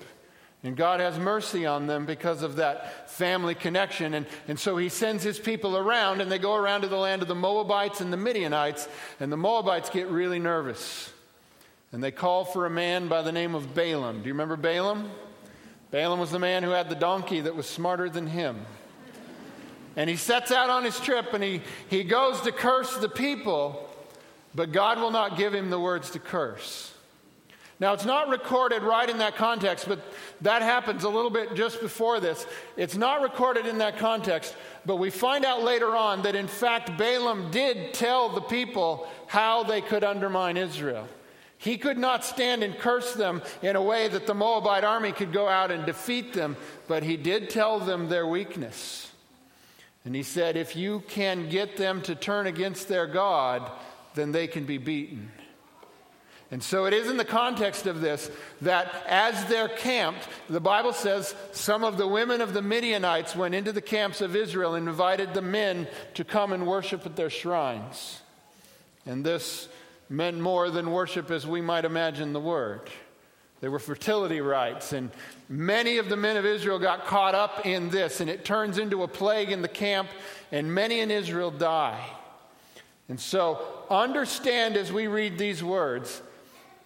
And 0.64 0.76
God 0.76 1.00
has 1.00 1.20
mercy 1.20 1.68
on 1.68 1.86
them 1.86 2.08
because 2.08 2.42
of 2.42 2.56
that 2.56 3.12
family 3.12 3.54
connection. 3.54 4.16
And, 4.16 4.26
and 4.48 4.60
so 4.60 4.78
he 4.78 4.90
sends 4.90 5.22
his 5.22 5.38
people 5.38 5.78
around, 5.78 6.22
and 6.22 6.32
they 6.32 6.40
go 6.40 6.56
around 6.56 6.82
to 6.82 6.88
the 6.88 6.98
land 6.98 7.22
of 7.22 7.28
the 7.28 7.36
Moabites 7.36 8.02
and 8.02 8.12
the 8.12 8.18
Midianites. 8.18 8.88
And 9.20 9.32
the 9.32 9.38
Moabites 9.38 9.92
get 9.92 10.08
really 10.08 10.40
nervous. 10.40 11.14
And 11.92 12.04
they 12.04 12.12
call 12.12 12.46
for 12.46 12.66
a 12.66 12.70
man 12.70 13.08
by 13.08 13.22
the 13.22 13.32
name 13.32 13.56
of 13.56 13.74
Balaam. 13.74 14.22
Do 14.22 14.28
you 14.28 14.34
remember 14.34 14.58
Balaam? 14.58 15.12
Balaam 15.92 16.20
was 16.20 16.32
the 16.32 16.40
man 16.40 16.64
who 16.64 16.72
had 16.72 16.90
the 16.90 16.96
donkey 16.96 17.42
that 17.42 17.56
was 17.56 17.68
smarter 17.68 18.10
than 18.10 18.28
him. 18.28 18.66
And 19.96 20.10
he 20.10 20.18
sets 20.18 20.52
out 20.52 20.70
on 20.70 20.84
his 20.84 21.00
trip 21.00 21.34
and 21.34 21.44
he, 21.44 21.62
he 21.90 22.04
goes 22.04 22.42
to 22.42 22.52
curse 22.52 22.98
the 22.98 23.08
people, 23.08 23.90
but 24.54 24.72
God 24.72 25.00
will 25.00 25.12
not 25.12 25.38
give 25.38 25.54
him 25.54 25.70
the 25.70 25.80
words 25.80 26.10
to 26.12 26.20
curse. 26.20 26.92
Now, 27.80 27.92
it's 27.92 28.06
not 28.06 28.30
recorded 28.30 28.84
right 28.84 29.10
in 29.10 29.18
that 29.18 29.36
context, 29.36 29.88
but 29.88 30.00
that 30.42 30.62
happens 30.62 31.04
a 31.04 31.10
little 31.10 31.30
bit 31.30 31.56
just 31.56 31.82
before 31.82 32.22
this. 32.22 32.46
It's 32.78 32.96
not 32.96 33.22
recorded 33.22 33.66
in 33.66 33.80
that 33.80 33.98
context, 33.98 34.56
but 34.86 34.96
we 34.96 35.10
find 35.10 35.44
out 35.44 35.62
later 35.62 35.94
on 35.94 36.22
that 36.24 36.36
in 36.36 36.48
fact 36.48 36.98
Balaam 36.98 37.52
did 37.52 37.94
tell 37.94 38.30
the 38.30 38.42
people 38.42 39.08
how 39.28 39.64
they 39.64 39.82
could 39.82 40.06
undermine 40.06 40.56
Israel. 40.56 41.08
He 41.58 41.78
could 41.78 41.98
not 41.98 42.26
stand 42.26 42.64
and 42.64 42.78
curse 42.78 43.14
them 43.14 43.42
in 43.62 43.76
a 43.76 43.82
way 43.82 44.08
that 44.08 44.28
the 44.28 44.34
Moabite 44.34 44.84
army 44.84 45.12
could 45.12 45.32
go 45.32 45.48
out 45.48 45.72
and 45.72 45.86
defeat 45.86 46.34
them, 46.34 46.58
but 46.88 47.04
he 47.04 47.18
did 47.18 47.50
tell 47.50 47.80
them 47.80 48.10
their 48.10 48.28
weakness. 48.28 49.12
And 50.04 50.16
he 50.16 50.24
said, 50.24 50.56
If 50.56 50.76
you 50.76 51.04
can 51.08 51.50
get 51.50 51.78
them 51.78 52.02
to 52.04 52.16
turn 52.16 52.46
against 52.46 52.88
their 52.88 53.08
God, 53.08 53.72
then 54.14 54.32
they 54.32 54.48
can 54.48 54.66
be 54.66 54.78
beaten. 54.78 55.32
And 56.52 56.62
so 56.62 56.86
it 56.86 56.94
is 56.94 57.10
in 57.10 57.18
the 57.18 57.26
context 57.26 57.88
of 57.88 58.02
this 58.02 58.30
that 58.62 58.94
as 59.08 59.46
they're 59.46 59.68
camped, 59.68 60.28
the 60.48 60.60
Bible 60.60 60.94
says 60.94 61.34
some 61.52 61.84
of 61.84 61.98
the 61.98 62.08
women 62.08 62.40
of 62.40 62.54
the 62.54 62.62
Midianites 62.62 63.36
went 63.36 63.56
into 63.56 63.72
the 63.72 63.82
camps 63.82 64.22
of 64.22 64.36
Israel 64.36 64.76
and 64.76 64.88
invited 64.88 65.34
the 65.34 65.42
men 65.42 65.88
to 66.14 66.24
come 66.24 66.54
and 66.54 66.68
worship 66.68 67.06
at 67.06 67.16
their 67.16 67.32
shrines. 67.32 68.22
And 69.08 69.26
this 69.26 69.68
meant 70.10 70.40
more 70.40 70.70
than 70.70 70.92
worship 70.92 71.32
as 71.32 71.48
we 71.48 71.62
might 71.62 71.86
imagine 71.86 72.34
the 72.34 72.40
word. 72.40 72.82
They 73.62 73.70
were 73.70 73.80
fertility 73.80 74.42
rites, 74.42 74.94
and 74.94 75.10
many 75.50 75.98
of 75.98 76.10
the 76.10 76.18
men 76.18 76.38
of 76.38 76.46
Israel 76.46 76.78
got 76.78 77.06
caught 77.06 77.34
up 77.34 77.66
in 77.66 77.90
this, 77.90 78.20
and 78.20 78.30
it 78.30 78.46
turns 78.46 78.78
into 78.78 79.04
a 79.04 79.08
plague 79.08 79.52
in 79.52 79.62
the 79.62 79.68
camp, 79.68 80.10
and 80.52 80.74
many 80.74 81.00
in 81.00 81.10
Israel 81.10 81.52
die. 81.52 82.06
And 83.08 83.20
so, 83.20 83.66
understand 83.90 84.78
as 84.78 84.92
we 84.92 85.08
read 85.08 85.38
these 85.38 85.64
words 85.64 86.22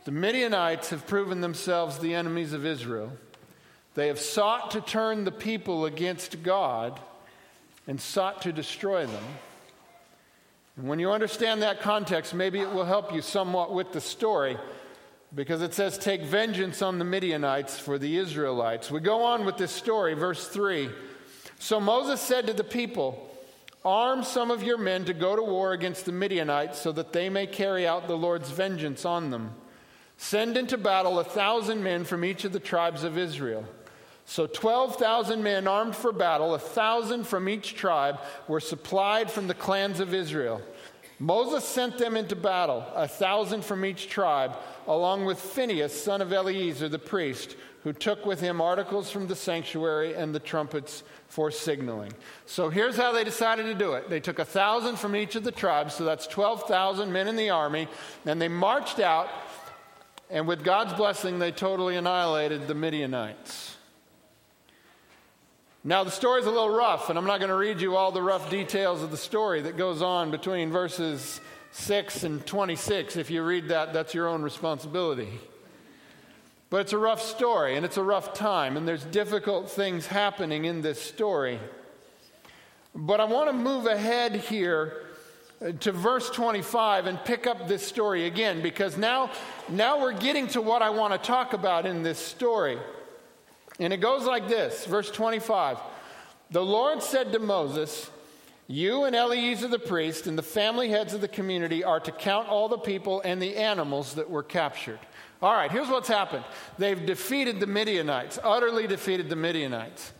the 0.05 0.11
Midianites 0.11 0.89
have 0.89 1.05
proven 1.05 1.41
themselves 1.41 1.99
the 1.99 2.15
enemies 2.15 2.53
of 2.53 2.65
Israel. 2.65 3.11
They 3.95 4.07
have 4.07 4.19
sought 4.19 4.71
to 4.71 4.81
turn 4.81 5.25
the 5.25 5.31
people 5.31 5.85
against 5.85 6.41
God 6.41 6.99
and 7.85 7.99
sought 7.99 8.41
to 8.43 8.53
destroy 8.53 9.05
them. 9.05 9.23
When 10.81 10.97
you 10.97 11.11
understand 11.11 11.61
that 11.61 11.81
context, 11.81 12.33
maybe 12.33 12.61
it 12.61 12.71
will 12.71 12.85
help 12.85 13.13
you 13.13 13.21
somewhat 13.21 13.73
with 13.73 13.91
the 13.91 13.99
story 13.99 14.57
because 15.35 15.61
it 15.61 15.73
says, 15.73 15.97
Take 15.97 16.23
vengeance 16.23 16.81
on 16.81 16.99
the 16.99 17.05
Midianites 17.05 17.77
for 17.77 17.97
the 17.97 18.15
Israelites. 18.15 18.89
We 18.89 19.01
go 19.01 19.23
on 19.23 19.43
with 19.43 19.57
this 19.57 19.71
story, 19.71 20.13
verse 20.13 20.47
3. 20.47 20.89
So 21.59 21.81
Moses 21.81 22.21
said 22.21 22.47
to 22.47 22.53
the 22.53 22.63
people, 22.63 23.29
Arm 23.83 24.23
some 24.23 24.51
of 24.51 24.63
your 24.63 24.77
men 24.77 25.03
to 25.05 25.13
go 25.13 25.35
to 25.35 25.41
war 25.41 25.73
against 25.73 26.05
the 26.05 26.13
Midianites 26.13 26.79
so 26.79 26.93
that 26.93 27.11
they 27.11 27.29
may 27.29 27.45
carry 27.45 27.85
out 27.85 28.07
the 28.07 28.17
Lord's 28.17 28.49
vengeance 28.49 29.03
on 29.03 29.31
them. 29.31 29.55
Send 30.15 30.55
into 30.55 30.77
battle 30.77 31.19
a 31.19 31.25
thousand 31.25 31.83
men 31.83 32.05
from 32.05 32.23
each 32.23 32.45
of 32.45 32.53
the 32.53 32.59
tribes 32.59 33.03
of 33.03 33.17
Israel. 33.17 33.65
So 34.29 34.45
12,000 34.45 35.41
men 35.41 35.67
armed 35.67 35.95
for 35.95 36.11
battle, 36.11 36.53
a 36.53 36.59
thousand 36.59 37.25
from 37.25 37.49
each 37.49 37.73
tribe, 37.73 38.19
were 38.47 38.59
supplied 38.59 39.31
from 39.31 39.47
the 39.47 39.55
clans 39.55 39.99
of 39.99 40.13
Israel. 40.13 40.61
Moses 41.17 41.65
sent 41.65 41.97
them 41.97 42.15
into 42.15 42.35
battle, 42.35 42.85
a 42.93 43.07
thousand 43.07 43.65
from 43.65 43.83
each 43.83 44.07
tribe, 44.07 44.55
along 44.85 45.25
with 45.25 45.39
Phinehas, 45.39 45.99
son 45.99 46.21
of 46.21 46.31
Eleazar 46.31 46.87
the 46.87 46.99
priest, 46.99 47.55
who 47.83 47.91
took 47.91 48.23
with 48.23 48.39
him 48.39 48.61
articles 48.61 49.09
from 49.09 49.25
the 49.25 49.35
sanctuary 49.35 50.13
and 50.13 50.33
the 50.33 50.39
trumpets 50.39 51.01
for 51.27 51.49
signaling. 51.49 52.13
So 52.45 52.69
here's 52.69 52.97
how 52.97 53.11
they 53.11 53.23
decided 53.23 53.63
to 53.63 53.73
do 53.73 53.93
it 53.93 54.11
they 54.11 54.19
took 54.19 54.37
a 54.37 54.45
thousand 54.45 54.99
from 54.99 55.15
each 55.15 55.33
of 55.33 55.43
the 55.43 55.51
tribes, 55.51 55.95
so 55.95 56.05
that's 56.05 56.27
12,000 56.27 57.11
men 57.11 57.27
in 57.27 57.35
the 57.35 57.49
army, 57.49 57.87
and 58.27 58.39
they 58.39 58.47
marched 58.47 58.99
out, 58.99 59.27
and 60.29 60.47
with 60.47 60.63
God's 60.63 60.93
blessing, 60.93 61.39
they 61.39 61.51
totally 61.51 61.95
annihilated 61.95 62.67
the 62.67 62.75
Midianites. 62.75 63.77
Now, 65.83 66.03
the 66.03 66.11
story's 66.11 66.45
a 66.45 66.51
little 66.51 66.69
rough, 66.75 67.09
and 67.09 67.17
I'm 67.17 67.25
not 67.25 67.39
going 67.39 67.49
to 67.49 67.55
read 67.55 67.79
you 67.79 67.95
all 67.95 68.11
the 68.11 68.21
rough 68.21 68.49
details 68.49 69.01
of 69.01 69.11
the 69.11 69.17
story 69.17 69.61
that 69.61 69.77
goes 69.77 70.01
on 70.01 70.29
between 70.29 70.71
verses 70.71 71.39
6 71.71 72.25
and 72.25 72.45
26. 72.45 73.15
If 73.15 73.31
you 73.31 73.43
read 73.43 73.69
that, 73.69 73.93
that's 73.93 74.13
your 74.13 74.27
own 74.27 74.41
responsibility. 74.41 75.39
But 76.69 76.81
it's 76.81 76.91
a 76.91 76.97
rough 76.97 77.21
story, 77.21 77.77
and 77.77 77.85
it's 77.85 77.95
a 77.95 78.03
rough 78.03 78.33
time, 78.33 78.75
and 78.75 78.85
there's 78.85 79.05
difficult 79.05 79.71
things 79.71 80.05
happening 80.05 80.65
in 80.65 80.81
this 80.81 81.01
story. 81.01 81.61
But 82.93 83.21
I 83.21 83.23
want 83.23 83.49
to 83.49 83.53
move 83.53 83.85
ahead 83.85 84.35
here 84.35 85.05
uh, 85.61 85.71
to 85.79 85.93
verse 85.93 86.29
25 86.29 87.05
and 87.05 87.23
pick 87.23 87.47
up 87.47 87.69
this 87.69 87.87
story 87.87 88.25
again 88.25 88.61
because 88.61 88.97
now, 88.97 89.31
now 89.69 90.01
we're 90.01 90.11
getting 90.11 90.47
to 90.47 90.61
what 90.61 90.81
I 90.81 90.89
want 90.89 91.13
to 91.13 91.19
talk 91.25 91.53
about 91.53 91.85
in 91.85 92.03
this 92.03 92.19
story. 92.19 92.77
And 93.79 93.93
it 93.93 93.97
goes 93.97 94.25
like 94.25 94.47
this 94.47 94.85
verse 94.85 95.09
25. 95.09 95.77
The 96.51 96.63
Lord 96.63 97.01
said 97.01 97.31
to 97.31 97.39
Moses, 97.39 98.09
You 98.67 99.05
and 99.05 99.15
Eleazar 99.15 99.67
the 99.67 99.79
priest 99.79 100.27
and 100.27 100.37
the 100.37 100.43
family 100.43 100.89
heads 100.89 101.13
of 101.13 101.21
the 101.21 101.27
community 101.27 101.83
are 101.83 101.99
to 101.99 102.11
count 102.11 102.49
all 102.49 102.67
the 102.67 102.77
people 102.77 103.21
and 103.21 103.41
the 103.41 103.55
animals 103.55 104.15
that 104.15 104.29
were 104.29 104.43
captured. 104.43 104.99
All 105.41 105.53
right, 105.53 105.71
here's 105.71 105.87
what's 105.87 106.09
happened 106.09 106.43
they've 106.77 107.05
defeated 107.05 107.59
the 107.59 107.67
Midianites, 107.67 108.37
utterly 108.43 108.87
defeated 108.87 109.29
the 109.29 109.35
Midianites. 109.35 110.11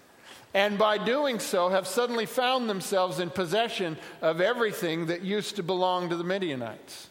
And 0.54 0.80
by 0.80 0.98
doing 0.98 1.40
so, 1.40 1.70
have 1.70 1.86
suddenly 1.86 2.26
found 2.26 2.70
themselves 2.70 3.20
in 3.20 3.30
possession 3.30 3.98
of 4.22 4.42
everything 4.42 5.08
that 5.08 5.22
used 5.22 5.58
to 5.58 5.64
belong 5.64 6.10
to 6.10 6.16
the 6.16 6.24
Midianites. 6.24 7.10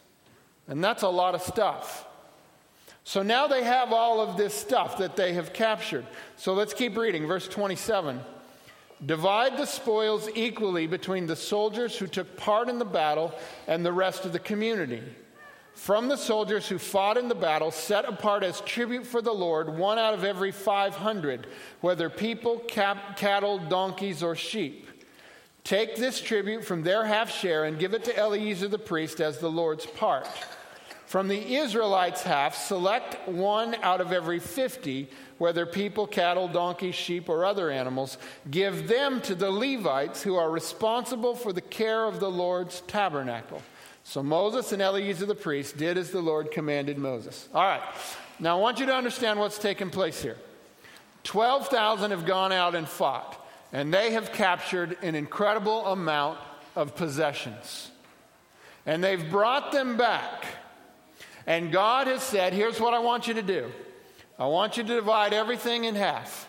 And 0.67 0.83
that's 0.83 1.03
a 1.03 1.09
lot 1.09 1.35
of 1.35 1.41
stuff. 1.41 2.05
So 3.09 3.23
now 3.23 3.47
they 3.47 3.63
have 3.63 3.91
all 3.91 4.21
of 4.21 4.37
this 4.37 4.53
stuff 4.53 4.99
that 4.99 5.15
they 5.15 5.33
have 5.33 5.51
captured. 5.51 6.05
So 6.37 6.53
let's 6.53 6.75
keep 6.75 6.95
reading. 6.95 7.25
Verse 7.25 7.47
27. 7.47 8.19
Divide 9.03 9.57
the 9.57 9.65
spoils 9.65 10.29
equally 10.35 10.85
between 10.85 11.25
the 11.25 11.35
soldiers 11.35 11.97
who 11.97 12.05
took 12.05 12.37
part 12.37 12.69
in 12.69 12.77
the 12.77 12.85
battle 12.85 13.33
and 13.65 13.83
the 13.83 13.91
rest 13.91 14.25
of 14.25 14.31
the 14.31 14.37
community. 14.37 15.01
From 15.73 16.07
the 16.07 16.17
soldiers 16.17 16.67
who 16.67 16.77
fought 16.77 17.17
in 17.17 17.29
the 17.29 17.33
battle, 17.33 17.71
set 17.71 18.05
apart 18.05 18.43
as 18.43 18.61
tribute 18.61 19.07
for 19.07 19.23
the 19.23 19.33
Lord 19.33 19.75
one 19.75 19.97
out 19.97 20.13
of 20.13 20.23
every 20.23 20.51
500, 20.51 21.47
whether 21.81 22.11
people, 22.11 22.59
cap- 22.59 23.17
cattle, 23.17 23.57
donkeys, 23.57 24.21
or 24.21 24.35
sheep. 24.35 24.85
Take 25.63 25.95
this 25.95 26.21
tribute 26.21 26.63
from 26.63 26.83
their 26.83 27.05
half 27.05 27.31
share 27.31 27.63
and 27.63 27.79
give 27.79 27.95
it 27.95 28.03
to 28.03 28.15
Eleazar 28.15 28.67
the 28.67 28.77
priest 28.77 29.19
as 29.19 29.39
the 29.39 29.49
Lord's 29.49 29.87
part. 29.87 30.27
From 31.09 31.27
the 31.27 31.55
Israelites' 31.55 32.21
half, 32.21 32.55
select 32.55 33.27
one 33.27 33.73
out 33.81 33.99
of 33.99 34.11
every 34.11 34.37
50, 34.37 35.09
whether 35.39 35.65
people, 35.65 36.05
cattle, 36.05 36.47
donkeys, 36.47 36.93
sheep, 36.93 37.29
or 37.29 37.45
other 37.45 37.71
animals. 37.71 38.19
Give 38.51 38.87
them 38.87 39.19
to 39.21 39.33
the 39.33 39.49
Levites 39.49 40.21
who 40.21 40.35
are 40.35 40.51
responsible 40.51 41.33
for 41.33 41.51
the 41.51 41.61
care 41.61 42.05
of 42.05 42.19
the 42.19 42.29
Lord's 42.29 42.81
tabernacle. 42.81 43.63
So 44.03 44.21
Moses 44.21 44.71
and 44.71 44.83
Eleazar 44.83 45.25
the 45.25 45.33
priest 45.33 45.77
did 45.77 45.97
as 45.97 46.11
the 46.11 46.21
Lord 46.21 46.51
commanded 46.51 46.99
Moses. 46.99 47.49
All 47.55 47.63
right, 47.63 47.81
now 48.39 48.55
I 48.55 48.61
want 48.61 48.79
you 48.79 48.85
to 48.85 48.93
understand 48.93 49.39
what's 49.39 49.57
taking 49.57 49.89
place 49.89 50.21
here. 50.21 50.37
12,000 51.23 52.11
have 52.11 52.27
gone 52.27 52.51
out 52.51 52.75
and 52.75 52.87
fought, 52.87 53.49
and 53.73 53.91
they 53.91 54.11
have 54.11 54.31
captured 54.31 54.95
an 55.01 55.15
incredible 55.15 55.87
amount 55.87 56.37
of 56.75 56.95
possessions. 56.95 57.89
And 58.85 59.03
they've 59.03 59.27
brought 59.31 59.71
them 59.71 59.97
back 59.97 60.45
and 61.49 61.71
God 61.71 62.05
has 62.05 62.21
said, 62.21 62.53
here's 62.53 62.79
what 62.79 62.93
I 62.93 62.99
want 62.99 63.27
you 63.27 63.33
to 63.33 63.41
do 63.41 63.71
I 64.37 64.45
want 64.45 64.77
you 64.77 64.83
to 64.83 64.95
divide 64.95 65.33
everything 65.33 65.83
in 65.83 65.95
half. 65.95 66.47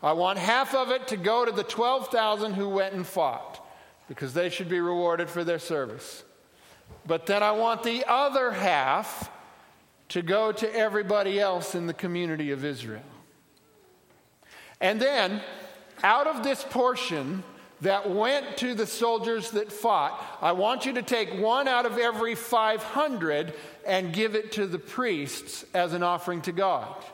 I 0.00 0.12
want 0.12 0.38
half 0.38 0.74
of 0.76 0.90
it 0.90 1.08
to 1.08 1.16
go 1.16 1.44
to 1.44 1.50
the 1.50 1.64
12,000 1.64 2.54
who 2.54 2.68
went 2.68 2.94
and 2.94 3.04
fought 3.04 3.66
because 4.08 4.32
they 4.32 4.48
should 4.48 4.68
be 4.68 4.78
rewarded 4.78 5.28
for 5.28 5.42
their 5.42 5.58
service. 5.58 6.22
But 7.04 7.26
then 7.26 7.42
I 7.42 7.50
want 7.50 7.82
the 7.82 8.04
other 8.06 8.52
half 8.52 9.28
to 10.10 10.22
go 10.22 10.52
to 10.52 10.74
everybody 10.74 11.40
else 11.40 11.74
in 11.74 11.88
the 11.88 11.92
community 11.92 12.52
of 12.52 12.64
Israel. 12.64 13.02
And 14.80 15.00
then, 15.00 15.42
out 16.04 16.28
of 16.28 16.44
this 16.44 16.62
portion, 16.62 17.42
that 17.80 18.10
went 18.10 18.56
to 18.58 18.74
the 18.74 18.86
soldiers 18.86 19.52
that 19.52 19.70
fought, 19.70 20.24
I 20.40 20.52
want 20.52 20.84
you 20.84 20.94
to 20.94 21.02
take 21.02 21.40
one 21.40 21.68
out 21.68 21.86
of 21.86 21.96
every 21.96 22.34
500 22.34 23.54
and 23.86 24.12
give 24.12 24.34
it 24.34 24.52
to 24.52 24.66
the 24.66 24.78
priests 24.78 25.64
as 25.74 25.92
an 25.92 26.02
offering 26.02 26.40
to 26.42 26.52
God. 26.52 27.04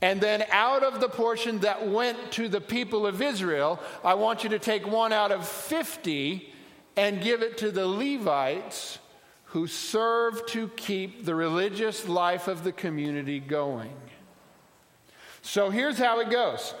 And 0.00 0.20
then 0.20 0.44
out 0.50 0.82
of 0.82 1.00
the 1.00 1.08
portion 1.08 1.60
that 1.60 1.88
went 1.88 2.32
to 2.32 2.48
the 2.48 2.60
people 2.60 3.06
of 3.06 3.22
Israel, 3.22 3.80
I 4.04 4.14
want 4.14 4.42
you 4.42 4.50
to 4.50 4.58
take 4.58 4.86
one 4.86 5.12
out 5.12 5.30
of 5.30 5.46
50 5.46 6.52
and 6.96 7.20
give 7.20 7.42
it 7.42 7.58
to 7.58 7.70
the 7.70 7.86
Levites 7.86 8.98
who 9.46 9.66
serve 9.66 10.46
to 10.46 10.68
keep 10.76 11.24
the 11.24 11.34
religious 11.34 12.08
life 12.08 12.48
of 12.48 12.64
the 12.64 12.72
community 12.72 13.38
going. 13.38 13.92
So 15.42 15.70
here's 15.70 15.98
how 15.98 16.20
it 16.20 16.30
goes 16.30 16.74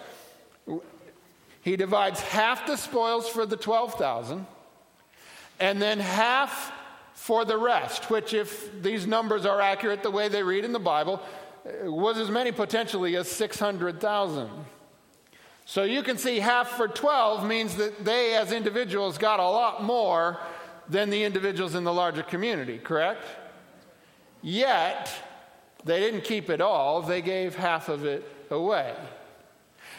he 1.62 1.76
divides 1.76 2.20
half 2.20 2.66
the 2.66 2.76
spoils 2.76 3.28
for 3.28 3.46
the 3.46 3.56
12,000 3.56 4.46
and 5.60 5.80
then 5.80 6.00
half 6.00 6.72
for 7.14 7.44
the 7.44 7.56
rest, 7.56 8.10
which, 8.10 8.34
if 8.34 8.82
these 8.82 9.06
numbers 9.06 9.46
are 9.46 9.60
accurate 9.60 10.02
the 10.02 10.10
way 10.10 10.26
they 10.26 10.42
read 10.42 10.64
in 10.64 10.72
the 10.72 10.80
Bible, 10.80 11.22
uh, 11.64 11.90
was 11.90 12.18
as 12.18 12.28
many 12.28 12.50
potentially 12.50 13.14
as 13.14 13.30
600,000. 13.30 14.50
So 15.64 15.84
you 15.84 16.02
can 16.02 16.18
see 16.18 16.40
half 16.40 16.70
for 16.70 16.88
12 16.88 17.46
means 17.46 17.76
that 17.76 18.04
they, 18.04 18.34
as 18.34 18.50
individuals, 18.50 19.18
got 19.18 19.38
a 19.38 19.44
lot 19.44 19.84
more 19.84 20.40
than 20.88 21.10
the 21.10 21.22
individuals 21.22 21.76
in 21.76 21.84
the 21.84 21.92
larger 21.92 22.24
community, 22.24 22.78
correct? 22.78 23.24
Yet, 24.42 25.12
they 25.84 26.00
didn't 26.00 26.24
keep 26.24 26.50
it 26.50 26.60
all, 26.60 27.02
they 27.02 27.22
gave 27.22 27.54
half 27.54 27.88
of 27.88 28.04
it 28.04 28.28
away. 28.50 28.96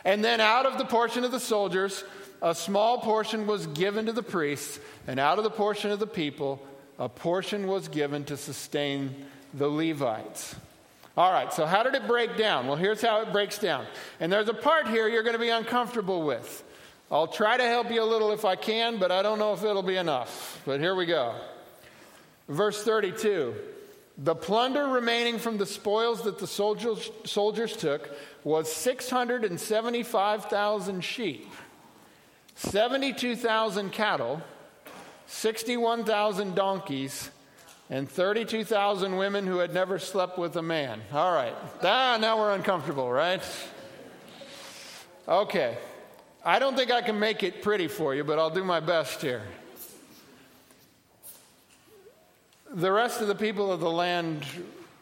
And 0.05 0.23
then 0.23 0.41
out 0.41 0.65
of 0.65 0.77
the 0.77 0.85
portion 0.85 1.23
of 1.23 1.31
the 1.31 1.39
soldiers, 1.39 2.03
a 2.41 2.53
small 2.53 2.97
portion 2.97 3.47
was 3.47 3.67
given 3.67 4.07
to 4.07 4.11
the 4.11 4.23
priests, 4.23 4.79
and 5.07 5.19
out 5.19 5.37
of 5.37 5.43
the 5.43 5.49
portion 5.49 5.91
of 5.91 5.99
the 5.99 6.07
people, 6.07 6.61
a 6.99 7.07
portion 7.07 7.67
was 7.67 7.87
given 7.87 8.25
to 8.25 8.37
sustain 8.37 9.15
the 9.53 9.67
Levites. 9.67 10.55
All 11.15 11.31
right, 11.31 11.53
so 11.53 11.65
how 11.65 11.83
did 11.83 11.95
it 11.95 12.07
break 12.07 12.37
down? 12.37 12.67
Well, 12.67 12.75
here's 12.75 13.01
how 13.01 13.21
it 13.21 13.31
breaks 13.31 13.59
down. 13.59 13.85
And 14.19 14.31
there's 14.31 14.49
a 14.49 14.53
part 14.53 14.87
here 14.87 15.07
you're 15.07 15.23
going 15.23 15.35
to 15.35 15.39
be 15.39 15.49
uncomfortable 15.49 16.23
with. 16.23 16.63
I'll 17.11 17.27
try 17.27 17.55
to 17.55 17.63
help 17.63 17.91
you 17.91 18.01
a 18.01 18.05
little 18.05 18.31
if 18.31 18.43
I 18.43 18.55
can, 18.55 18.97
but 18.97 19.11
I 19.11 19.21
don't 19.21 19.37
know 19.37 19.53
if 19.53 19.63
it'll 19.63 19.83
be 19.83 19.97
enough. 19.97 20.61
But 20.65 20.79
here 20.79 20.95
we 20.95 21.05
go. 21.05 21.35
Verse 22.49 22.83
32 22.83 23.53
The 24.17 24.35
plunder 24.35 24.87
remaining 24.87 25.39
from 25.39 25.57
the 25.57 25.65
spoils 25.65 26.21
that 26.23 26.37
the 26.37 26.45
soldiers, 26.45 27.09
soldiers 27.25 27.75
took 27.75 28.11
was 28.43 28.71
675,000 28.71 31.01
sheep, 31.01 31.47
72,000 32.55 33.91
cattle, 33.91 34.43
61,000 35.25 36.53
donkeys, 36.53 37.31
and 37.89 38.07
32,000 38.07 39.17
women 39.17 39.47
who 39.47 39.57
had 39.57 39.73
never 39.73 39.97
slept 39.97 40.37
with 40.37 40.55
a 40.57 40.61
man. 40.61 41.01
All 41.11 41.33
right. 41.33 41.55
Ah, 41.81 42.19
now 42.21 42.37
we're 42.37 42.53
uncomfortable, 42.53 43.11
right? 43.11 43.41
Okay. 45.27 45.75
I 46.45 46.59
don't 46.59 46.75
think 46.75 46.91
I 46.91 47.01
can 47.01 47.17
make 47.19 47.41
it 47.41 47.63
pretty 47.63 47.87
for 47.87 48.13
you, 48.13 48.23
but 48.23 48.37
I'll 48.37 48.49
do 48.49 48.63
my 48.63 48.79
best 48.79 49.21
here. 49.21 49.41
The 52.73 52.91
rest 52.91 53.21
of 53.21 53.27
the 53.27 53.35
people 53.35 53.71
of 53.71 53.79
the 53.79 53.91
land 53.91 54.45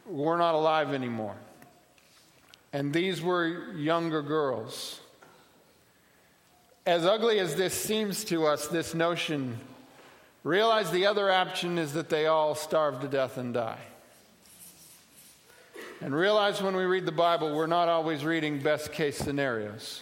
were 0.06 0.38
not 0.38 0.56
alive 0.56 0.94
anymore. 0.94 1.36
And 2.74 2.94
these 2.94 3.22
were 3.22 3.74
younger 3.76 4.22
girls. 4.22 5.00
As 6.86 7.06
ugly 7.06 7.40
as 7.40 7.56
this 7.56 7.74
seems 7.74 8.24
to 8.26 8.46
us, 8.46 8.68
this 8.68 8.94
notion 8.94 9.60
Realize 10.44 10.90
the 10.90 11.06
other 11.06 11.32
option 11.32 11.78
is 11.78 11.94
that 11.94 12.10
they 12.10 12.26
all 12.26 12.56
starve 12.56 13.02
to 13.02 13.08
death 13.08 13.38
and 13.38 13.54
die. 13.54 13.80
And 16.02 16.16
realize 16.16 16.64
when 16.64 16.76
we 16.76 16.84
read 16.86 17.06
the 17.06 17.12
Bible, 17.12 17.56
we're 17.56 17.68
not 17.68 17.88
always 17.90 18.26
reading 18.26 18.60
best 18.60 18.92
case 18.92 19.18
scenarios. 19.18 20.02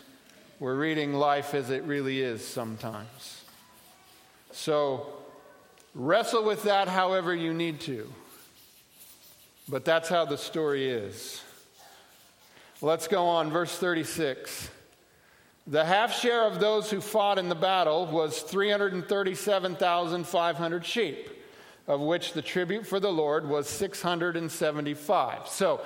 We're 0.62 0.78
reading 0.78 1.14
life 1.14 1.54
as 1.54 1.70
it 1.70 1.84
really 1.84 2.22
is 2.22 2.46
sometimes. 2.46 3.44
So 4.54 5.08
wrestle 5.94 6.44
with 6.44 6.64
that 6.64 6.88
however 6.88 7.36
you 7.36 7.54
need 7.54 7.82
to. 7.82 8.12
But 9.68 9.86
that's 9.86 10.10
how 10.10 10.26
the 10.26 10.38
story 10.38 10.90
is. 10.90 11.44
Let's 12.82 13.08
go 13.08 13.26
on, 13.26 13.52
verse 13.52 13.78
36. 13.78 14.72
The 15.68 15.86
half 15.86 16.18
share 16.18 16.46
of 16.46 16.60
those 16.60 16.90
who 16.90 17.00
fought 17.02 17.38
in 17.38 17.50
the 17.50 17.56
battle 17.56 18.08
was 18.08 18.42
337,500 18.42 20.86
sheep, 20.86 21.30
of 21.88 22.02
which 22.02 22.34
the 22.34 22.42
tribute 22.42 22.88
for 22.88 23.00
the 23.00 23.12
Lord 23.12 23.48
was 23.48 23.70
675. 23.70 25.48
So, 25.48 25.82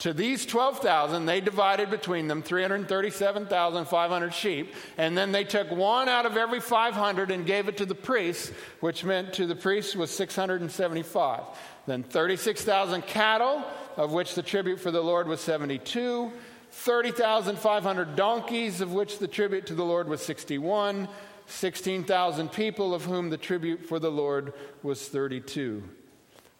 to 0.00 0.12
these 0.14 0.46
12,000, 0.46 1.26
they 1.26 1.42
divided 1.42 1.90
between 1.90 2.26
them 2.26 2.42
337,500 2.42 4.34
sheep, 4.34 4.74
and 4.96 5.16
then 5.16 5.30
they 5.30 5.44
took 5.44 5.70
one 5.70 6.08
out 6.08 6.24
of 6.24 6.38
every 6.38 6.60
500 6.60 7.30
and 7.30 7.44
gave 7.44 7.68
it 7.68 7.76
to 7.76 7.84
the 7.84 7.94
priests, 7.94 8.50
which 8.80 9.04
meant 9.04 9.34
to 9.34 9.46
the 9.46 9.54
priests 9.54 9.94
was 9.94 10.10
675. 10.10 11.42
Then 11.86 12.02
36,000 12.02 13.02
cattle, 13.02 13.62
of 13.98 14.12
which 14.12 14.34
the 14.34 14.42
tribute 14.42 14.80
for 14.80 14.90
the 14.90 15.02
Lord 15.02 15.28
was 15.28 15.40
72. 15.40 16.32
30,500 16.70 18.16
donkeys, 18.16 18.80
of 18.80 18.92
which 18.92 19.18
the 19.18 19.28
tribute 19.28 19.66
to 19.66 19.74
the 19.74 19.84
Lord 19.84 20.08
was 20.08 20.22
61, 20.22 21.08
16,000 21.46 22.50
people, 22.50 22.94
of 22.94 23.04
whom 23.04 23.28
the 23.28 23.36
tribute 23.36 23.84
for 23.84 23.98
the 23.98 24.10
Lord 24.10 24.54
was 24.82 25.06
32. 25.08 25.82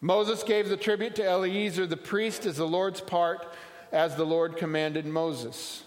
Moses 0.01 0.41
gave 0.41 0.67
the 0.67 0.77
tribute 0.77 1.13
to 1.15 1.23
Eleazar 1.23 1.85
the 1.85 1.95
priest 1.95 2.47
as 2.47 2.57
the 2.57 2.67
Lord's 2.67 3.01
part, 3.01 3.47
as 3.91 4.15
the 4.15 4.25
Lord 4.25 4.57
commanded 4.57 5.05
Moses. 5.05 5.83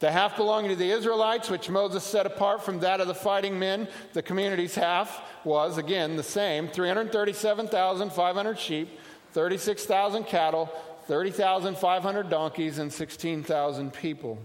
The 0.00 0.12
half 0.12 0.36
belonging 0.36 0.70
to 0.70 0.76
the 0.76 0.90
Israelites, 0.90 1.48
which 1.48 1.70
Moses 1.70 2.04
set 2.04 2.26
apart 2.26 2.62
from 2.62 2.80
that 2.80 3.00
of 3.00 3.06
the 3.06 3.14
fighting 3.14 3.58
men, 3.58 3.88
the 4.12 4.20
community's 4.20 4.74
half, 4.74 5.22
was 5.44 5.78
again 5.78 6.16
the 6.16 6.22
same 6.22 6.68
337,500 6.68 8.58
sheep, 8.58 9.00
36,000 9.32 10.24
cattle, 10.24 10.70
30,500 11.06 12.28
donkeys, 12.28 12.78
and 12.78 12.92
16,000 12.92 13.94
people. 13.94 14.38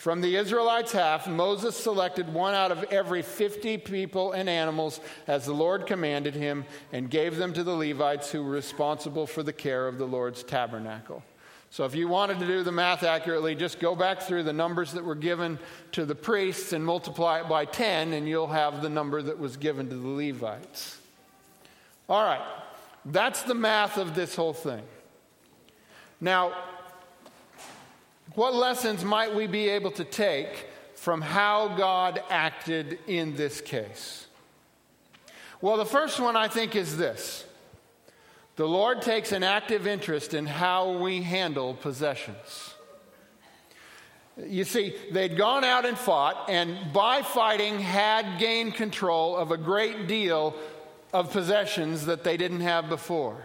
From 0.00 0.22
the 0.22 0.36
Israelites' 0.36 0.92
half, 0.92 1.28
Moses 1.28 1.76
selected 1.76 2.32
one 2.32 2.54
out 2.54 2.72
of 2.72 2.84
every 2.84 3.20
50 3.20 3.76
people 3.76 4.32
and 4.32 4.48
animals 4.48 4.98
as 5.26 5.44
the 5.44 5.52
Lord 5.52 5.84
commanded 5.84 6.34
him 6.34 6.64
and 6.90 7.10
gave 7.10 7.36
them 7.36 7.52
to 7.52 7.62
the 7.62 7.74
Levites 7.74 8.32
who 8.32 8.42
were 8.42 8.50
responsible 8.50 9.26
for 9.26 9.42
the 9.42 9.52
care 9.52 9.86
of 9.86 9.98
the 9.98 10.06
Lord's 10.06 10.42
tabernacle. 10.42 11.22
So, 11.68 11.84
if 11.84 11.94
you 11.94 12.08
wanted 12.08 12.38
to 12.38 12.46
do 12.46 12.62
the 12.62 12.72
math 12.72 13.02
accurately, 13.02 13.54
just 13.54 13.78
go 13.78 13.94
back 13.94 14.22
through 14.22 14.44
the 14.44 14.54
numbers 14.54 14.92
that 14.92 15.04
were 15.04 15.14
given 15.14 15.58
to 15.92 16.06
the 16.06 16.14
priests 16.14 16.72
and 16.72 16.82
multiply 16.82 17.40
it 17.40 17.48
by 17.50 17.66
10, 17.66 18.14
and 18.14 18.26
you'll 18.26 18.46
have 18.46 18.80
the 18.80 18.88
number 18.88 19.20
that 19.20 19.38
was 19.38 19.58
given 19.58 19.90
to 19.90 19.96
the 19.96 20.08
Levites. 20.08 20.96
All 22.08 22.24
right, 22.24 22.40
that's 23.04 23.42
the 23.42 23.54
math 23.54 23.98
of 23.98 24.14
this 24.14 24.34
whole 24.34 24.54
thing. 24.54 24.82
Now, 26.22 26.54
what 28.40 28.54
lessons 28.54 29.04
might 29.04 29.34
we 29.34 29.46
be 29.46 29.68
able 29.68 29.90
to 29.90 30.02
take 30.02 30.66
from 30.94 31.20
how 31.20 31.68
God 31.76 32.22
acted 32.30 32.98
in 33.06 33.36
this 33.36 33.60
case? 33.60 34.28
Well, 35.60 35.76
the 35.76 35.84
first 35.84 36.18
one 36.18 36.36
I 36.36 36.48
think 36.48 36.74
is 36.74 36.96
this 36.96 37.44
the 38.56 38.66
Lord 38.66 39.02
takes 39.02 39.32
an 39.32 39.42
active 39.42 39.86
interest 39.86 40.32
in 40.32 40.46
how 40.46 40.92
we 40.92 41.20
handle 41.20 41.74
possessions. 41.74 42.72
You 44.38 44.64
see, 44.64 44.96
they'd 45.12 45.36
gone 45.36 45.62
out 45.62 45.84
and 45.84 45.98
fought, 45.98 46.48
and 46.48 46.94
by 46.94 47.20
fighting, 47.20 47.78
had 47.78 48.38
gained 48.38 48.74
control 48.74 49.36
of 49.36 49.50
a 49.50 49.58
great 49.58 50.08
deal 50.08 50.54
of 51.12 51.30
possessions 51.30 52.06
that 52.06 52.24
they 52.24 52.38
didn't 52.38 52.62
have 52.62 52.88
before. 52.88 53.36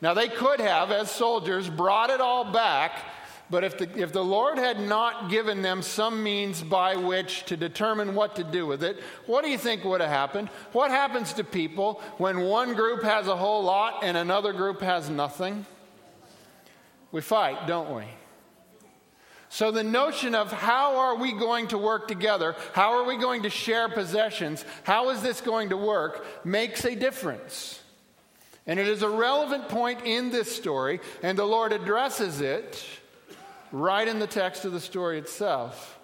Now, 0.00 0.14
they 0.14 0.28
could 0.28 0.60
have, 0.60 0.92
as 0.92 1.10
soldiers, 1.10 1.68
brought 1.68 2.10
it 2.10 2.20
all 2.20 2.52
back, 2.52 3.02
but 3.48 3.62
if 3.62 3.78
the, 3.78 3.88
if 3.98 4.12
the 4.12 4.24
Lord 4.24 4.58
had 4.58 4.80
not 4.80 5.30
given 5.30 5.62
them 5.62 5.82
some 5.82 6.22
means 6.22 6.62
by 6.62 6.96
which 6.96 7.44
to 7.44 7.56
determine 7.56 8.14
what 8.14 8.36
to 8.36 8.44
do 8.44 8.66
with 8.66 8.82
it, 8.82 8.98
what 9.26 9.44
do 9.44 9.50
you 9.50 9.58
think 9.58 9.84
would 9.84 10.00
have 10.00 10.10
happened? 10.10 10.48
What 10.72 10.90
happens 10.90 11.32
to 11.34 11.44
people 11.44 12.02
when 12.18 12.40
one 12.40 12.74
group 12.74 13.04
has 13.04 13.28
a 13.28 13.36
whole 13.36 13.62
lot 13.62 14.02
and 14.02 14.16
another 14.16 14.52
group 14.52 14.80
has 14.80 15.08
nothing? 15.08 15.64
We 17.12 17.20
fight, 17.20 17.68
don't 17.68 17.94
we? 17.94 18.04
So, 19.48 19.70
the 19.70 19.84
notion 19.84 20.34
of 20.34 20.50
how 20.50 20.96
are 20.98 21.14
we 21.14 21.32
going 21.32 21.68
to 21.68 21.78
work 21.78 22.08
together, 22.08 22.56
how 22.72 22.94
are 22.94 23.04
we 23.04 23.16
going 23.16 23.44
to 23.44 23.50
share 23.50 23.88
possessions, 23.88 24.64
how 24.82 25.10
is 25.10 25.22
this 25.22 25.40
going 25.40 25.68
to 25.68 25.76
work, 25.76 26.26
makes 26.44 26.84
a 26.84 26.96
difference. 26.96 27.80
And 28.66 28.80
it 28.80 28.88
is 28.88 29.02
a 29.02 29.08
relevant 29.08 29.68
point 29.68 30.00
in 30.04 30.30
this 30.30 30.54
story, 30.54 30.98
and 31.22 31.38
the 31.38 31.44
Lord 31.44 31.72
addresses 31.72 32.40
it 32.40 32.84
right 33.72 34.06
in 34.06 34.18
the 34.18 34.26
text 34.26 34.64
of 34.64 34.72
the 34.72 34.80
story 34.80 35.18
itself. 35.18 35.98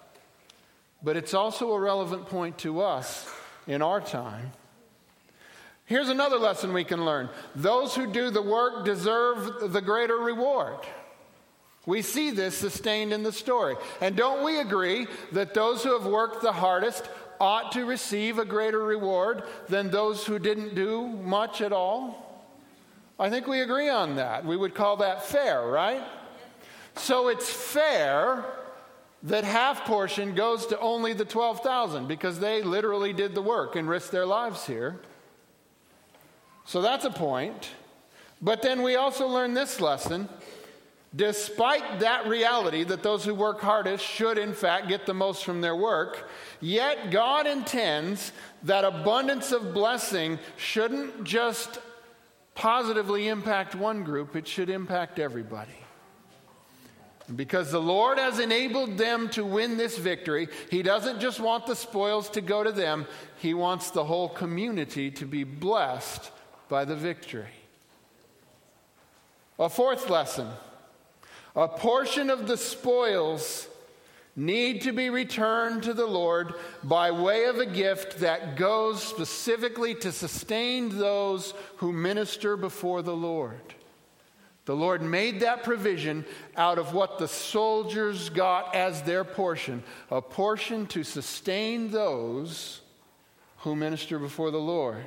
but 1.03 1.17
it's 1.17 1.33
also 1.33 1.73
a 1.73 1.79
relevant 1.79 2.25
point 2.27 2.57
to 2.59 2.79
us 2.81 3.29
in 3.67 3.81
our 3.81 3.99
time. 3.99 4.51
Here's 5.85 6.07
another 6.07 6.37
lesson 6.37 6.71
we 6.71 6.85
can 6.85 7.03
learn 7.03 7.29
those 7.55 7.93
who 7.93 8.07
do 8.07 8.29
the 8.29 8.41
work 8.41 8.85
deserve 8.85 9.73
the 9.73 9.81
greater 9.81 10.15
reward. 10.17 10.77
We 11.85 12.01
see 12.01 12.31
this 12.31 12.57
sustained 12.57 13.11
in 13.11 13.23
the 13.23 13.33
story. 13.33 13.75
And 13.99 14.15
don't 14.15 14.45
we 14.45 14.59
agree 14.59 15.07
that 15.33 15.53
those 15.53 15.83
who 15.83 15.91
have 15.91 16.09
worked 16.09 16.41
the 16.41 16.53
hardest 16.53 17.09
ought 17.41 17.73
to 17.73 17.83
receive 17.83 18.39
a 18.39 18.45
greater 18.45 18.79
reward 18.79 19.43
than 19.67 19.91
those 19.91 20.25
who 20.25 20.39
didn't 20.39 20.75
do 20.75 21.05
much 21.07 21.59
at 21.59 21.73
all? 21.73 22.45
I 23.19 23.29
think 23.29 23.47
we 23.47 23.59
agree 23.59 23.89
on 23.89 24.15
that. 24.15 24.45
We 24.45 24.55
would 24.55 24.73
call 24.73 24.97
that 24.97 25.25
fair, 25.25 25.67
right? 25.67 26.01
So 26.95 27.27
it's 27.27 27.49
fair 27.49 28.45
that 29.23 29.43
half 29.43 29.85
portion 29.85 30.35
goes 30.35 30.65
to 30.67 30.79
only 30.79 31.13
the 31.13 31.25
12,000 31.25 32.07
because 32.07 32.39
they 32.39 32.61
literally 32.61 33.13
did 33.13 33.33
the 33.33 33.41
work 33.41 33.75
and 33.75 33.87
risked 33.87 34.11
their 34.11 34.25
lives 34.25 34.65
here. 34.65 34.99
So 36.65 36.81
that's 36.81 37.05
a 37.05 37.09
point. 37.09 37.69
But 38.41 38.61
then 38.61 38.83
we 38.83 38.95
also 38.95 39.27
learn 39.27 39.53
this 39.53 39.79
lesson. 39.79 40.27
Despite 41.15 41.99
that 41.99 42.27
reality 42.27 42.83
that 42.85 43.03
those 43.03 43.23
who 43.23 43.35
work 43.35 43.61
hardest 43.61 44.03
should, 44.03 44.37
in 44.37 44.53
fact, 44.53 44.87
get 44.87 45.05
the 45.05 45.13
most 45.13 45.45
from 45.45 45.61
their 45.61 45.75
work, 45.75 46.27
yet 46.59 47.11
God 47.11 47.45
intends 47.45 48.31
that 48.63 48.83
abundance 48.83 49.51
of 49.51 49.73
blessing 49.73 50.39
shouldn't 50.57 51.23
just 51.23 51.79
positively 52.55 53.27
impact 53.27 53.75
one 53.75 54.03
group, 54.03 54.35
it 54.35 54.47
should 54.47 54.69
impact 54.69 55.19
everybody. 55.19 55.82
Because 57.35 57.71
the 57.71 57.81
Lord 57.81 58.17
has 58.17 58.39
enabled 58.39 58.97
them 58.97 59.29
to 59.29 59.45
win 59.45 59.77
this 59.77 59.97
victory, 59.97 60.49
He 60.69 60.83
doesn't 60.83 61.21
just 61.21 61.39
want 61.39 61.65
the 61.65 61.75
spoils 61.75 62.29
to 62.31 62.41
go 62.41 62.63
to 62.63 62.71
them, 62.71 63.05
He 63.37 63.53
wants 63.53 63.91
the 63.91 64.03
whole 64.03 64.29
community 64.29 65.09
to 65.11 65.25
be 65.25 65.43
blessed 65.43 66.31
by 66.67 66.85
the 66.85 66.95
victory. 66.95 67.45
A 69.59 69.69
fourth 69.69 70.09
lesson 70.09 70.49
a 71.55 71.67
portion 71.67 72.31
of 72.31 72.47
the 72.47 72.57
spoils 72.57 73.67
need 74.35 74.81
to 74.81 74.91
be 74.91 75.11
returned 75.11 75.83
to 75.83 75.93
the 75.93 76.07
Lord 76.07 76.55
by 76.83 77.11
way 77.11 77.45
of 77.45 77.59
a 77.59 77.65
gift 77.65 78.19
that 78.19 78.55
goes 78.57 79.03
specifically 79.03 79.93
to 79.95 80.11
sustain 80.11 80.97
those 80.97 81.53
who 81.77 81.93
minister 81.93 82.57
before 82.57 83.03
the 83.03 83.15
Lord. 83.15 83.75
The 84.65 84.75
Lord 84.75 85.01
made 85.01 85.41
that 85.41 85.63
provision 85.63 86.25
out 86.55 86.79
of 86.79 86.93
what 86.93 87.19
the 87.19 87.27
soldiers 87.27 88.29
got 88.29 88.73
as 88.73 89.01
their 89.01 89.25
portion, 89.25 89.83
a 90.09 90.21
portion 90.21 90.87
to 90.87 91.03
sustain 91.03 91.91
those 91.91 92.81
who 93.57 93.75
minister 93.75 94.19
before 94.19 94.51
the 94.51 94.57
Lord. 94.57 95.05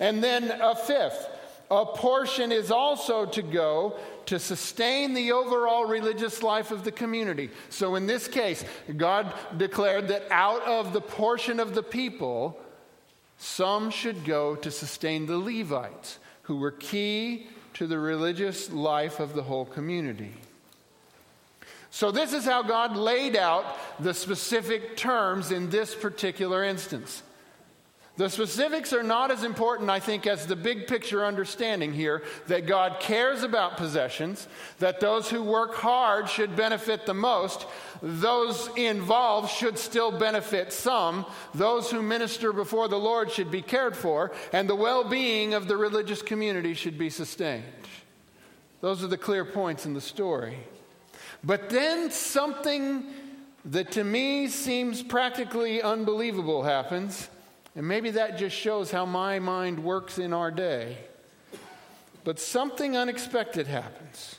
And 0.00 0.22
then 0.22 0.50
a 0.60 0.74
fifth, 0.74 1.28
a 1.70 1.86
portion 1.86 2.50
is 2.50 2.72
also 2.72 3.24
to 3.26 3.42
go 3.42 3.96
to 4.26 4.40
sustain 4.40 5.14
the 5.14 5.32
overall 5.32 5.84
religious 5.84 6.42
life 6.42 6.72
of 6.72 6.82
the 6.82 6.92
community. 6.92 7.50
So 7.68 7.94
in 7.94 8.06
this 8.06 8.26
case, 8.26 8.64
God 8.96 9.32
declared 9.56 10.08
that 10.08 10.24
out 10.30 10.62
of 10.62 10.92
the 10.92 11.00
portion 11.00 11.60
of 11.60 11.74
the 11.74 11.82
people, 11.82 12.58
some 13.38 13.90
should 13.90 14.24
go 14.24 14.56
to 14.56 14.70
sustain 14.72 15.26
the 15.26 15.38
Levites, 15.38 16.18
who 16.42 16.56
were 16.56 16.72
key 16.72 17.46
to 17.80 17.86
the 17.86 17.98
religious 17.98 18.70
life 18.70 19.20
of 19.20 19.32
the 19.32 19.42
whole 19.42 19.64
community. 19.64 20.34
So, 21.90 22.10
this 22.10 22.34
is 22.34 22.44
how 22.44 22.62
God 22.62 22.94
laid 22.94 23.34
out 23.34 23.64
the 23.98 24.12
specific 24.12 24.98
terms 24.98 25.50
in 25.50 25.70
this 25.70 25.94
particular 25.94 26.62
instance. 26.62 27.22
The 28.16 28.28
specifics 28.28 28.92
are 28.92 29.02
not 29.02 29.30
as 29.30 29.44
important, 29.44 29.88
I 29.88 30.00
think, 30.00 30.26
as 30.26 30.46
the 30.46 30.56
big 30.56 30.86
picture 30.86 31.24
understanding 31.24 31.92
here 31.92 32.22
that 32.48 32.66
God 32.66 33.00
cares 33.00 33.42
about 33.42 33.76
possessions, 33.76 34.46
that 34.78 35.00
those 35.00 35.30
who 35.30 35.42
work 35.42 35.74
hard 35.74 36.28
should 36.28 36.54
benefit 36.54 37.06
the 37.06 37.14
most, 37.14 37.66
those 38.02 38.68
involved 38.76 39.50
should 39.50 39.78
still 39.78 40.10
benefit 40.10 40.72
some, 40.72 41.24
those 41.54 41.90
who 41.90 42.02
minister 42.02 42.52
before 42.52 42.88
the 42.88 42.98
Lord 42.98 43.30
should 43.30 43.50
be 43.50 43.62
cared 43.62 43.96
for, 43.96 44.32
and 44.52 44.68
the 44.68 44.74
well 44.74 45.04
being 45.04 45.54
of 45.54 45.66
the 45.66 45.76
religious 45.76 46.20
community 46.20 46.74
should 46.74 46.98
be 46.98 47.10
sustained. 47.10 47.64
Those 48.80 49.04
are 49.04 49.08
the 49.08 49.18
clear 49.18 49.44
points 49.44 49.86
in 49.86 49.94
the 49.94 50.00
story. 50.00 50.58
But 51.44 51.70
then 51.70 52.10
something 52.10 53.06
that 53.66 53.92
to 53.92 54.04
me 54.04 54.48
seems 54.48 55.02
practically 55.02 55.80
unbelievable 55.80 56.62
happens. 56.62 57.28
And 57.76 57.86
maybe 57.86 58.10
that 58.10 58.38
just 58.38 58.56
shows 58.56 58.90
how 58.90 59.06
my 59.06 59.38
mind 59.38 59.82
works 59.82 60.18
in 60.18 60.32
our 60.32 60.50
day. 60.50 60.98
But 62.24 62.38
something 62.38 62.96
unexpected 62.96 63.66
happens. 63.66 64.36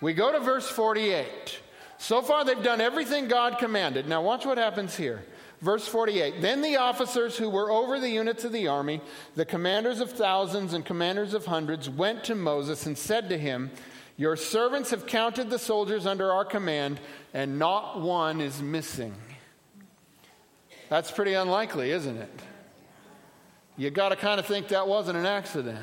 We 0.00 0.14
go 0.14 0.32
to 0.32 0.40
verse 0.40 0.68
48. 0.68 1.60
So 1.98 2.22
far, 2.22 2.44
they've 2.44 2.62
done 2.62 2.80
everything 2.80 3.26
God 3.26 3.58
commanded. 3.58 4.08
Now, 4.08 4.22
watch 4.22 4.46
what 4.46 4.58
happens 4.58 4.96
here. 4.96 5.24
Verse 5.60 5.88
48 5.88 6.40
Then 6.40 6.62
the 6.62 6.76
officers 6.76 7.36
who 7.36 7.50
were 7.50 7.70
over 7.70 7.98
the 7.98 8.08
units 8.08 8.44
of 8.44 8.52
the 8.52 8.68
army, 8.68 9.00
the 9.34 9.44
commanders 9.44 10.00
of 10.00 10.12
thousands 10.12 10.72
and 10.72 10.84
commanders 10.84 11.34
of 11.34 11.46
hundreds, 11.46 11.90
went 11.90 12.24
to 12.24 12.36
Moses 12.36 12.86
and 12.86 12.96
said 12.96 13.28
to 13.28 13.38
him, 13.38 13.72
Your 14.16 14.36
servants 14.36 14.90
have 14.90 15.06
counted 15.06 15.50
the 15.50 15.58
soldiers 15.58 16.06
under 16.06 16.32
our 16.32 16.44
command, 16.44 17.00
and 17.34 17.58
not 17.58 18.00
one 18.00 18.40
is 18.40 18.62
missing. 18.62 19.14
That's 20.88 21.10
pretty 21.10 21.34
unlikely, 21.34 21.90
isn't 21.90 22.16
it? 22.16 22.40
You 23.78 23.90
got 23.90 24.08
to 24.08 24.16
kind 24.16 24.40
of 24.40 24.46
think 24.46 24.68
that 24.68 24.88
wasn't 24.88 25.16
an 25.16 25.24
accident. 25.24 25.78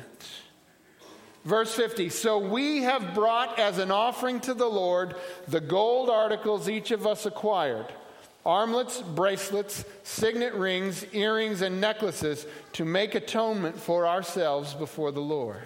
Verse 1.44 1.74
50 1.74 2.10
So 2.10 2.38
we 2.38 2.82
have 2.82 3.14
brought 3.14 3.58
as 3.58 3.78
an 3.78 3.90
offering 3.90 4.38
to 4.40 4.54
the 4.54 4.66
Lord 4.66 5.16
the 5.48 5.60
gold 5.60 6.10
articles 6.10 6.68
each 6.68 6.90
of 6.90 7.06
us 7.06 7.26
acquired 7.26 7.86
armlets, 8.44 9.02
bracelets, 9.02 9.84
signet 10.04 10.54
rings, 10.54 11.04
earrings, 11.12 11.62
and 11.62 11.80
necklaces 11.80 12.46
to 12.74 12.84
make 12.84 13.16
atonement 13.16 13.76
for 13.76 14.06
ourselves 14.06 14.72
before 14.72 15.10
the 15.10 15.20
Lord. 15.20 15.56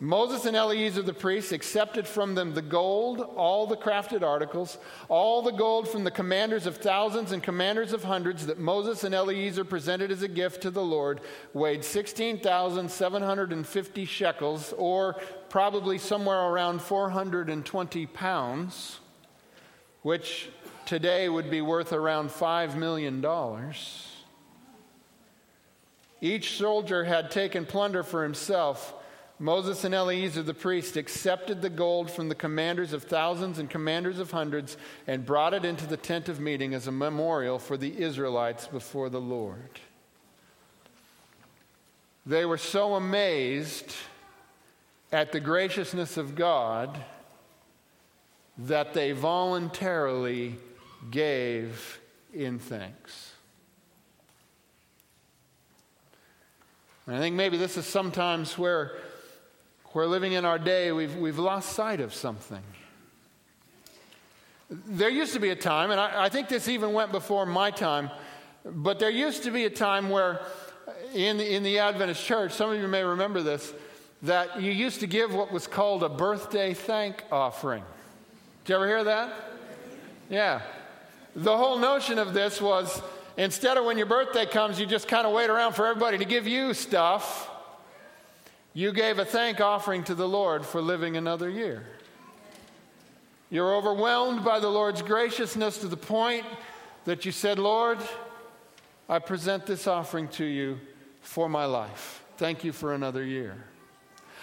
Moses 0.00 0.46
and 0.46 0.56
Eleazar 0.56 1.02
the 1.02 1.12
priests 1.12 1.50
accepted 1.50 2.06
from 2.06 2.36
them 2.36 2.54
the 2.54 2.62
gold, 2.62 3.20
all 3.20 3.66
the 3.66 3.76
crafted 3.76 4.22
articles, 4.22 4.78
all 5.08 5.42
the 5.42 5.50
gold 5.50 5.88
from 5.88 6.04
the 6.04 6.10
commanders 6.10 6.66
of 6.66 6.76
thousands 6.76 7.32
and 7.32 7.42
commanders 7.42 7.92
of 7.92 8.04
hundreds 8.04 8.46
that 8.46 8.60
Moses 8.60 9.02
and 9.02 9.12
Eleazar 9.12 9.64
presented 9.64 10.12
as 10.12 10.22
a 10.22 10.28
gift 10.28 10.62
to 10.62 10.70
the 10.70 10.84
Lord, 10.84 11.20
weighed 11.52 11.84
16,750 11.84 14.04
shekels, 14.04 14.72
or 14.78 15.16
probably 15.48 15.98
somewhere 15.98 16.42
around 16.42 16.80
420 16.80 18.06
pounds, 18.06 19.00
which 20.02 20.48
today 20.86 21.28
would 21.28 21.50
be 21.50 21.60
worth 21.60 21.92
around 21.92 22.30
$5 22.30 22.76
million. 22.76 23.20
Each 26.20 26.56
soldier 26.56 27.02
had 27.02 27.32
taken 27.32 27.66
plunder 27.66 28.04
for 28.04 28.22
himself 28.22 28.94
Moses 29.38 29.84
and 29.84 29.94
Eleazar 29.94 30.42
the 30.42 30.54
priest 30.54 30.96
accepted 30.96 31.62
the 31.62 31.70
gold 31.70 32.10
from 32.10 32.28
the 32.28 32.34
commanders 32.34 32.92
of 32.92 33.04
thousands 33.04 33.58
and 33.58 33.70
commanders 33.70 34.18
of 34.18 34.32
hundreds 34.32 34.76
and 35.06 35.24
brought 35.24 35.54
it 35.54 35.64
into 35.64 35.86
the 35.86 35.96
tent 35.96 36.28
of 36.28 36.40
meeting 36.40 36.74
as 36.74 36.88
a 36.88 36.92
memorial 36.92 37.58
for 37.58 37.76
the 37.76 38.02
Israelites 38.02 38.66
before 38.66 39.08
the 39.08 39.20
Lord. 39.20 39.80
They 42.26 42.44
were 42.44 42.58
so 42.58 42.94
amazed 42.94 43.94
at 45.12 45.32
the 45.32 45.40
graciousness 45.40 46.16
of 46.16 46.34
God 46.34 46.98
that 48.58 48.92
they 48.92 49.12
voluntarily 49.12 50.56
gave 51.10 52.00
in 52.34 52.58
thanks. 52.58 53.32
And 57.06 57.16
I 57.16 57.20
think 57.20 57.36
maybe 57.36 57.56
this 57.56 57.78
is 57.78 57.86
sometimes 57.86 58.58
where 58.58 58.98
where 59.92 60.06
living 60.06 60.32
in 60.32 60.44
our 60.44 60.58
day, 60.58 60.92
we've, 60.92 61.14
we've 61.16 61.38
lost 61.38 61.72
sight 61.72 62.00
of 62.00 62.14
something. 62.14 62.62
There 64.70 65.08
used 65.08 65.32
to 65.32 65.40
be 65.40 65.50
a 65.50 65.56
time, 65.56 65.90
and 65.90 65.98
I, 65.98 66.24
I 66.24 66.28
think 66.28 66.48
this 66.48 66.68
even 66.68 66.92
went 66.92 67.10
before 67.10 67.46
my 67.46 67.70
time, 67.70 68.10
but 68.64 68.98
there 68.98 69.10
used 69.10 69.44
to 69.44 69.50
be 69.50 69.64
a 69.64 69.70
time 69.70 70.10
where 70.10 70.40
in 71.14 71.38
the, 71.38 71.54
in 71.54 71.62
the 71.62 71.78
Adventist 71.78 72.24
church, 72.24 72.52
some 72.52 72.70
of 72.70 72.80
you 72.80 72.86
may 72.86 73.02
remember 73.02 73.42
this, 73.42 73.72
that 74.22 74.60
you 74.60 74.72
used 74.72 75.00
to 75.00 75.06
give 75.06 75.34
what 75.34 75.52
was 75.52 75.66
called 75.66 76.02
a 76.02 76.08
birthday 76.08 76.74
thank 76.74 77.24
offering. 77.30 77.82
Did 78.64 78.72
you 78.72 78.76
ever 78.76 78.86
hear 78.86 79.04
that? 79.04 79.32
Yeah. 80.28 80.60
The 81.36 81.56
whole 81.56 81.78
notion 81.78 82.18
of 82.18 82.34
this 82.34 82.60
was 82.60 83.00
instead 83.36 83.76
of 83.76 83.84
when 83.84 83.96
your 83.96 84.06
birthday 84.06 84.44
comes, 84.44 84.78
you 84.80 84.86
just 84.86 85.08
kind 85.08 85.26
of 85.26 85.32
wait 85.32 85.48
around 85.48 85.74
for 85.74 85.86
everybody 85.86 86.18
to 86.18 86.24
give 86.24 86.46
you 86.46 86.74
stuff. 86.74 87.48
You 88.78 88.92
gave 88.92 89.18
a 89.18 89.24
thank 89.24 89.60
offering 89.60 90.04
to 90.04 90.14
the 90.14 90.28
Lord 90.28 90.64
for 90.64 90.80
living 90.80 91.16
another 91.16 91.50
year. 91.50 91.82
You're 93.50 93.74
overwhelmed 93.74 94.44
by 94.44 94.60
the 94.60 94.68
Lord's 94.68 95.02
graciousness 95.02 95.78
to 95.78 95.88
the 95.88 95.96
point 95.96 96.46
that 97.04 97.24
you 97.24 97.32
said, 97.32 97.58
Lord, 97.58 97.98
I 99.08 99.18
present 99.18 99.66
this 99.66 99.88
offering 99.88 100.28
to 100.28 100.44
you 100.44 100.78
for 101.22 101.48
my 101.48 101.64
life. 101.64 102.22
Thank 102.36 102.62
you 102.62 102.70
for 102.70 102.94
another 102.94 103.24
year. 103.24 103.56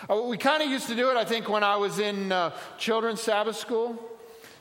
Uh, 0.10 0.24
we 0.24 0.38
kind 0.38 0.62
of 0.62 0.70
used 0.70 0.88
to 0.88 0.96
do 0.96 1.10
it, 1.12 1.16
I 1.16 1.24
think, 1.24 1.48
when 1.48 1.64
I 1.64 1.78
was 1.78 2.00
in 2.00 2.34
uh, 2.34 2.52
children's 2.78 3.22
Sabbath 3.22 3.56
school. 3.56 3.98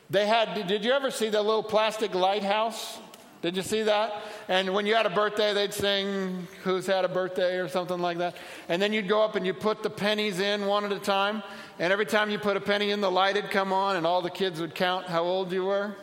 They 0.08 0.28
had, 0.28 0.68
did 0.68 0.84
you 0.84 0.92
ever 0.92 1.10
see 1.10 1.30
the 1.30 1.42
little 1.42 1.64
plastic 1.64 2.14
lighthouse? 2.14 3.00
Did 3.44 3.58
you 3.58 3.62
see 3.62 3.82
that? 3.82 4.22
And 4.48 4.72
when 4.72 4.86
you 4.86 4.94
had 4.94 5.04
a 5.04 5.10
birthday, 5.10 5.52
they'd 5.52 5.74
sing 5.74 6.48
Who's 6.62 6.86
Had 6.86 7.04
a 7.04 7.08
Birthday 7.08 7.58
or 7.58 7.68
something 7.68 7.98
like 7.98 8.16
that. 8.16 8.36
And 8.70 8.80
then 8.80 8.94
you'd 8.94 9.06
go 9.06 9.22
up 9.22 9.36
and 9.36 9.44
you 9.44 9.52
put 9.52 9.82
the 9.82 9.90
pennies 9.90 10.40
in 10.40 10.64
one 10.64 10.82
at 10.82 10.92
a 10.92 10.98
time. 10.98 11.42
And 11.78 11.92
every 11.92 12.06
time 12.06 12.30
you 12.30 12.38
put 12.38 12.56
a 12.56 12.60
penny 12.62 12.90
in, 12.90 13.02
the 13.02 13.10
light 13.10 13.34
would 13.34 13.50
come 13.50 13.70
on 13.70 13.96
and 13.96 14.06
all 14.06 14.22
the 14.22 14.30
kids 14.30 14.62
would 14.62 14.74
count 14.74 15.08
how 15.08 15.24
old 15.24 15.52
you 15.52 15.66
were. 15.66 15.94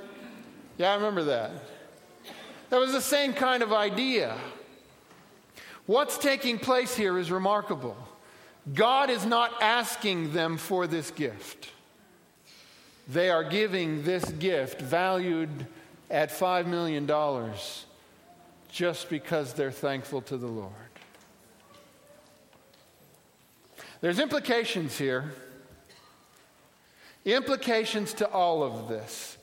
Yeah, 0.77 0.91
I 0.91 0.93
remember 0.93 1.23
that. 1.23 1.49
That 2.69 2.79
was 2.79 2.91
the 2.91 3.01
same 3.01 3.33
kind 3.33 3.63
of 3.63 3.73
idea. 3.73 4.37
What's 5.87 6.19
taking 6.19 6.59
place 6.59 6.95
here 6.95 7.17
is 7.17 7.31
remarkable. 7.31 7.97
God 8.71 9.09
is 9.09 9.25
not 9.25 9.63
asking 9.63 10.33
them 10.33 10.57
for 10.57 10.85
this 10.85 11.09
gift. 11.09 11.69
They 13.07 13.31
are 13.31 13.43
giving 13.43 14.03
this 14.03 14.25
gift 14.25 14.79
valued 14.79 15.65
at 16.11 16.29
$5 16.29 16.67
million 16.67 17.09
just 18.69 19.09
because 19.09 19.53
they're 19.53 19.71
thankful 19.71 20.21
to 20.23 20.37
the 20.37 20.47
Lord. 20.47 20.73
There's 24.01 24.19
implications 24.19 24.97
here, 24.97 25.31
implications 27.23 28.13
to 28.15 28.27
all 28.29 28.63
of 28.63 28.89
this. 28.89 29.37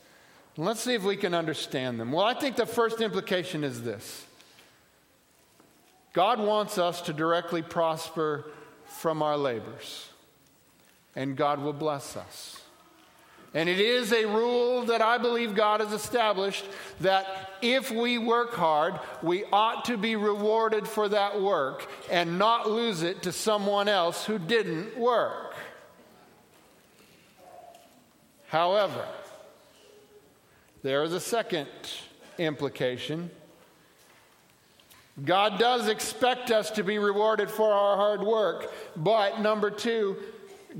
Let's 0.57 0.81
see 0.81 0.93
if 0.93 1.03
we 1.03 1.15
can 1.15 1.33
understand 1.33 1.99
them. 1.99 2.11
Well, 2.11 2.25
I 2.25 2.33
think 2.33 2.55
the 2.55 2.65
first 2.65 3.01
implication 3.01 3.63
is 3.63 3.81
this 3.81 4.25
God 6.13 6.39
wants 6.39 6.77
us 6.77 7.01
to 7.03 7.13
directly 7.13 7.61
prosper 7.61 8.51
from 8.85 9.21
our 9.21 9.37
labors, 9.37 10.09
and 11.15 11.37
God 11.37 11.61
will 11.61 11.73
bless 11.73 12.17
us. 12.17 12.61
And 13.53 13.67
it 13.67 13.79
is 13.79 14.13
a 14.13 14.25
rule 14.25 14.83
that 14.85 15.01
I 15.01 15.17
believe 15.17 15.55
God 15.55 15.79
has 15.79 15.91
established 15.91 16.65
that 17.01 17.49
if 17.61 17.89
we 17.89 18.19
work 18.19 18.53
hard, 18.53 18.99
we 19.23 19.43
ought 19.51 19.85
to 19.85 19.97
be 19.97 20.15
rewarded 20.15 20.87
for 20.87 21.09
that 21.09 21.41
work 21.41 21.89
and 22.11 22.37
not 22.37 22.69
lose 22.69 23.01
it 23.01 23.23
to 23.23 23.31
someone 23.31 23.87
else 23.87 24.23
who 24.23 24.37
didn't 24.37 24.97
work. 24.97 25.55
However, 28.47 29.05
there 30.83 31.03
is 31.03 31.13
a 31.13 31.19
second 31.19 31.67
implication. 32.37 33.31
God 35.25 35.59
does 35.59 35.87
expect 35.87 36.51
us 36.51 36.71
to 36.71 36.83
be 36.83 36.97
rewarded 36.99 37.49
for 37.49 37.71
our 37.73 37.97
hard 37.97 38.21
work, 38.21 38.71
but 38.95 39.41
number 39.41 39.69
two, 39.69 40.17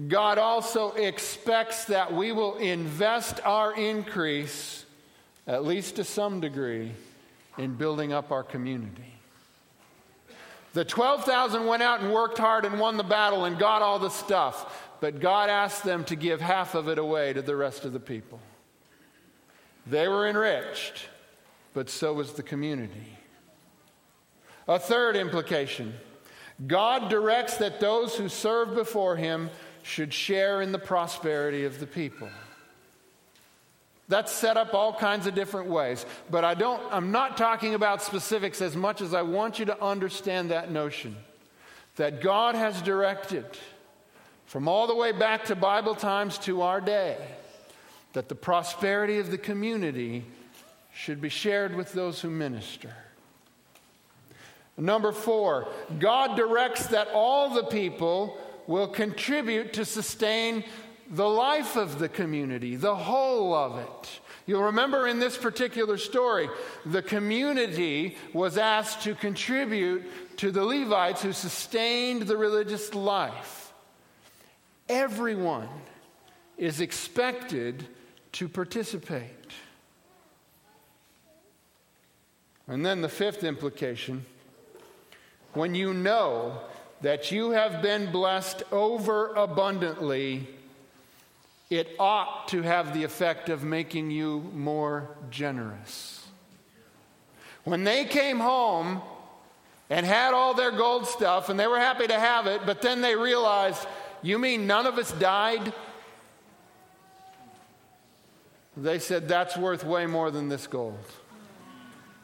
God 0.07 0.37
also 0.37 0.91
expects 0.91 1.85
that 1.85 2.13
we 2.13 2.31
will 2.31 2.57
invest 2.57 3.39
our 3.43 3.73
increase, 3.73 4.85
at 5.47 5.65
least 5.65 5.95
to 5.95 6.03
some 6.03 6.39
degree, 6.39 6.91
in 7.57 7.75
building 7.75 8.13
up 8.13 8.31
our 8.31 8.43
community. 8.43 9.13
The 10.73 10.85
12,000 10.85 11.65
went 11.65 11.81
out 11.81 12.01
and 12.01 12.13
worked 12.13 12.37
hard 12.37 12.65
and 12.65 12.79
won 12.79 12.97
the 12.97 13.03
battle 13.03 13.45
and 13.45 13.57
got 13.57 13.81
all 13.81 13.97
the 13.97 14.09
stuff, 14.09 14.87
but 15.01 15.19
God 15.19 15.49
asked 15.49 15.83
them 15.83 16.03
to 16.05 16.15
give 16.15 16.39
half 16.39 16.75
of 16.75 16.87
it 16.87 16.99
away 16.99 17.33
to 17.33 17.41
the 17.41 17.55
rest 17.55 17.85
of 17.85 17.93
the 17.93 17.99
people. 17.99 18.39
They 19.87 20.07
were 20.07 20.27
enriched, 20.27 21.07
but 21.73 21.89
so 21.89 22.13
was 22.13 22.33
the 22.33 22.43
community. 22.43 23.17
A 24.67 24.77
third 24.77 25.15
implication 25.15 25.95
God 26.67 27.09
directs 27.09 27.57
that 27.57 27.79
those 27.79 28.17
who 28.17 28.27
serve 28.27 28.75
before 28.75 29.15
Him 29.15 29.49
should 29.89 30.13
share 30.13 30.61
in 30.61 30.71
the 30.71 30.79
prosperity 30.79 31.65
of 31.65 31.79
the 31.79 31.87
people. 31.87 32.29
That's 34.07 34.31
set 34.31 34.57
up 34.57 34.73
all 34.73 34.93
kinds 34.93 35.27
of 35.27 35.35
different 35.35 35.69
ways, 35.69 36.05
but 36.31 36.43
I 36.43 36.53
don't 36.55 36.81
I'm 36.91 37.11
not 37.11 37.37
talking 37.37 37.75
about 37.75 38.01
specifics 38.01 38.61
as 38.61 38.75
much 38.75 39.01
as 39.01 39.13
I 39.13 39.21
want 39.21 39.59
you 39.59 39.65
to 39.65 39.83
understand 39.83 40.51
that 40.51 40.71
notion 40.71 41.15
that 41.95 42.21
God 42.21 42.55
has 42.55 42.81
directed 42.81 43.45
from 44.45 44.67
all 44.67 44.87
the 44.87 44.95
way 44.95 45.11
back 45.11 45.45
to 45.45 45.55
Bible 45.55 45.93
times 45.93 46.37
to 46.39 46.61
our 46.61 46.81
day 46.81 47.17
that 48.13 48.29
the 48.29 48.35
prosperity 48.35 49.19
of 49.19 49.29
the 49.29 49.37
community 49.37 50.25
should 50.93 51.21
be 51.21 51.29
shared 51.29 51.75
with 51.75 51.93
those 51.93 52.19
who 52.19 52.29
minister. 52.29 52.93
Number 54.75 55.11
4, 55.11 55.67
God 55.99 56.35
directs 56.35 56.87
that 56.87 57.09
all 57.13 57.49
the 57.49 57.65
people 57.65 58.37
will 58.69 58.87
contribute 58.87 59.73
to 59.73 59.83
sustain 59.83 60.63
the 61.09 61.27
life 61.27 61.75
of 61.75 61.97
the 61.97 62.07
community, 62.07 62.75
the 62.75 62.95
whole 62.95 63.51
of 63.55 63.79
it. 63.79 64.19
You'll 64.45 64.61
remember 64.61 65.07
in 65.07 65.17
this 65.17 65.35
particular 65.35 65.97
story, 65.97 66.47
the 66.85 67.01
community 67.01 68.15
was 68.31 68.59
asked 68.59 69.01
to 69.01 69.15
contribute 69.15 70.03
to 70.37 70.51
the 70.51 70.63
Levites 70.63 71.23
who 71.23 71.33
sustained 71.33 72.23
the 72.23 72.37
religious 72.37 72.93
life. 72.93 73.73
Everyone 74.87 75.69
is 76.55 76.79
expected 76.79 77.87
to 78.33 78.47
participate. 78.47 79.31
And 82.67 82.85
then 82.85 83.01
the 83.01 83.09
fifth 83.09 83.43
implication 83.43 84.27
when 85.53 85.73
you 85.73 85.91
know 85.91 86.61
that 87.01 87.31
you 87.31 87.51
have 87.51 87.81
been 87.81 88.11
blessed 88.11 88.63
over 88.71 89.33
abundantly, 89.33 90.47
it 91.69 91.95
ought 91.99 92.47
to 92.49 92.61
have 92.61 92.93
the 92.93 93.03
effect 93.03 93.49
of 93.49 93.63
making 93.63 94.11
you 94.11 94.49
more 94.53 95.09
generous. 95.29 96.27
When 97.63 97.83
they 97.83 98.05
came 98.05 98.39
home 98.39 99.01
and 99.89 100.05
had 100.05 100.33
all 100.33 100.53
their 100.53 100.71
gold 100.71 101.07
stuff, 101.07 101.49
and 101.49 101.59
they 101.59 101.67
were 101.67 101.79
happy 101.79 102.07
to 102.07 102.19
have 102.19 102.47
it, 102.47 102.61
but 102.65 102.81
then 102.81 103.01
they 103.01 103.15
realized, 103.15 103.85
You 104.21 104.39
mean 104.39 104.67
none 104.67 104.85
of 104.85 104.97
us 104.97 105.11
died? 105.13 105.73
They 108.75 108.99
said, 108.99 109.27
That's 109.27 109.57
worth 109.57 109.83
way 109.83 110.05
more 110.05 110.31
than 110.31 110.49
this 110.49 110.67
gold. 110.67 110.97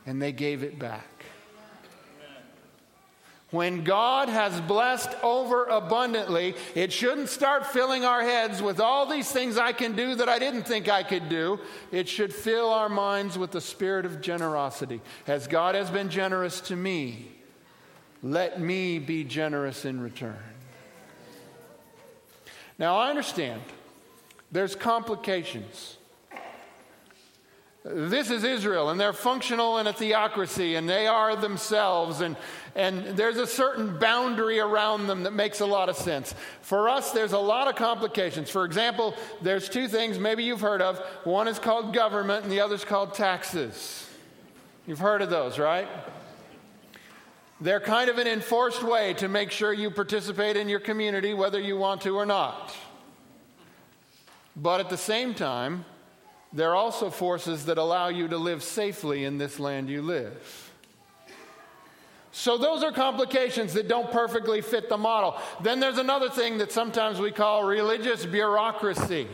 And 0.06 0.22
they 0.22 0.32
gave 0.32 0.64
it 0.64 0.78
back. 0.78 1.15
When 3.52 3.84
God 3.84 4.28
has 4.28 4.60
blessed 4.62 5.12
over 5.22 5.66
abundantly, 5.66 6.56
it 6.74 6.92
shouldn't 6.92 7.30
start 7.30 7.68
filling 7.68 8.04
our 8.04 8.22
heads 8.22 8.62
with 8.62 8.80
all 8.80 9.06
these 9.06 9.32
things 9.32 9.58
I 9.58 9.72
can 9.72 9.96
do 9.96 10.16
that 10.16 10.28
I 10.28 10.40
didn't 10.40 10.64
think 10.64 10.90
I 10.90 11.04
could 11.04 11.30
do. 11.30 11.60
It 11.92 12.10
should 12.10 12.34
fill 12.34 12.72
our 12.72 12.90
minds 12.90 13.38
with 13.38 13.52
the 13.52 13.62
spirit 13.62 14.06
of 14.06 14.20
generosity. 14.20 15.00
As 15.28 15.48
God 15.48 15.76
has 15.76 15.92
been 15.92 16.10
generous 16.10 16.60
to 16.62 16.76
me, 16.76 17.32
let 18.24 18.60
me 18.60 18.98
be 18.98 19.24
generous 19.24 19.86
in 19.86 20.02
return. 20.02 20.40
Now, 22.80 22.98
I 22.98 23.10
understand 23.10 23.62
there's 24.52 24.76
complications. 24.76 25.98
This 27.84 28.32
is 28.32 28.44
Israel, 28.44 28.90
and 28.90 29.00
they're 29.00 29.14
functional 29.14 29.78
in 29.78 29.86
a 29.86 29.94
theocracy, 29.94 30.74
and 30.74 30.90
they 30.90 31.06
are 31.06 31.36
themselves, 31.36 32.20
and, 32.20 32.36
and 32.76 33.06
there's 33.18 33.38
a 33.38 33.48
certain 33.48 33.98
boundary 33.98 34.60
around 34.60 35.08
them 35.08 35.24
that 35.24 35.32
makes 35.32 35.62
a 35.62 35.66
lot 35.66 35.88
of 35.88 35.96
sense. 35.96 36.36
For 36.62 36.90
us, 36.90 37.12
there's 37.12 37.32
a 37.32 37.40
lot 37.40 37.70
of 37.70 37.76
complications. 37.76 38.50
For 38.50 38.66
example, 38.66 39.16
there's 39.42 39.70
two 39.70 39.88
things 39.88 40.20
maybe 40.20 40.44
you've 40.44 40.62
heard 40.62 40.82
of. 40.82 41.00
One 41.24 41.48
is 41.48 41.58
called 41.58 41.94
government, 41.94 42.44
and 42.44 42.52
the 42.52 42.60
other 42.60 42.76
is 42.76 42.84
called 42.84 43.14
taxes. 43.14 44.10
You've 44.86 45.00
heard 45.00 45.22
of 45.22 45.30
those, 45.30 45.58
right? 45.58 45.88
They're 47.62 47.80
kind 47.80 48.10
of 48.10 48.18
an 48.18 48.28
enforced 48.28 48.84
way 48.84 49.14
to 49.16 49.30
make 49.30 49.52
sure 49.52 49.72
you 49.72 49.90
participate 49.90 50.58
in 50.58 50.68
your 50.68 50.82
community, 50.82 51.34
whether 51.34 51.60
you 51.60 51.78
want 51.78 52.02
to 52.02 52.18
or 52.18 52.26
not. 52.26 52.76
But 54.58 54.82
at 54.82 54.90
the 54.90 54.98
same 54.98 55.34
time, 55.34 55.86
there 56.52 56.72
are 56.72 56.76
also 56.76 57.10
forces 57.10 57.66
that 57.66 57.78
allow 57.78 58.10
you 58.10 58.28
to 58.28 58.38
live 58.38 58.64
safely 58.64 59.24
in 59.24 59.38
this 59.38 59.60
land 59.60 59.90
you 59.90 60.02
live. 60.02 60.74
So, 62.38 62.58
those 62.58 62.84
are 62.84 62.92
complications 62.92 63.72
that 63.76 63.88
don't 63.88 64.12
perfectly 64.12 64.60
fit 64.60 64.90
the 64.90 64.98
model. 64.98 65.38
Then 65.62 65.80
there's 65.80 65.98
another 65.98 66.30
thing 66.30 66.58
that 66.58 66.70
sometimes 66.70 67.18
we 67.18 67.32
call 67.32 67.64
religious 67.64 68.26
bureaucracy. 68.26 69.30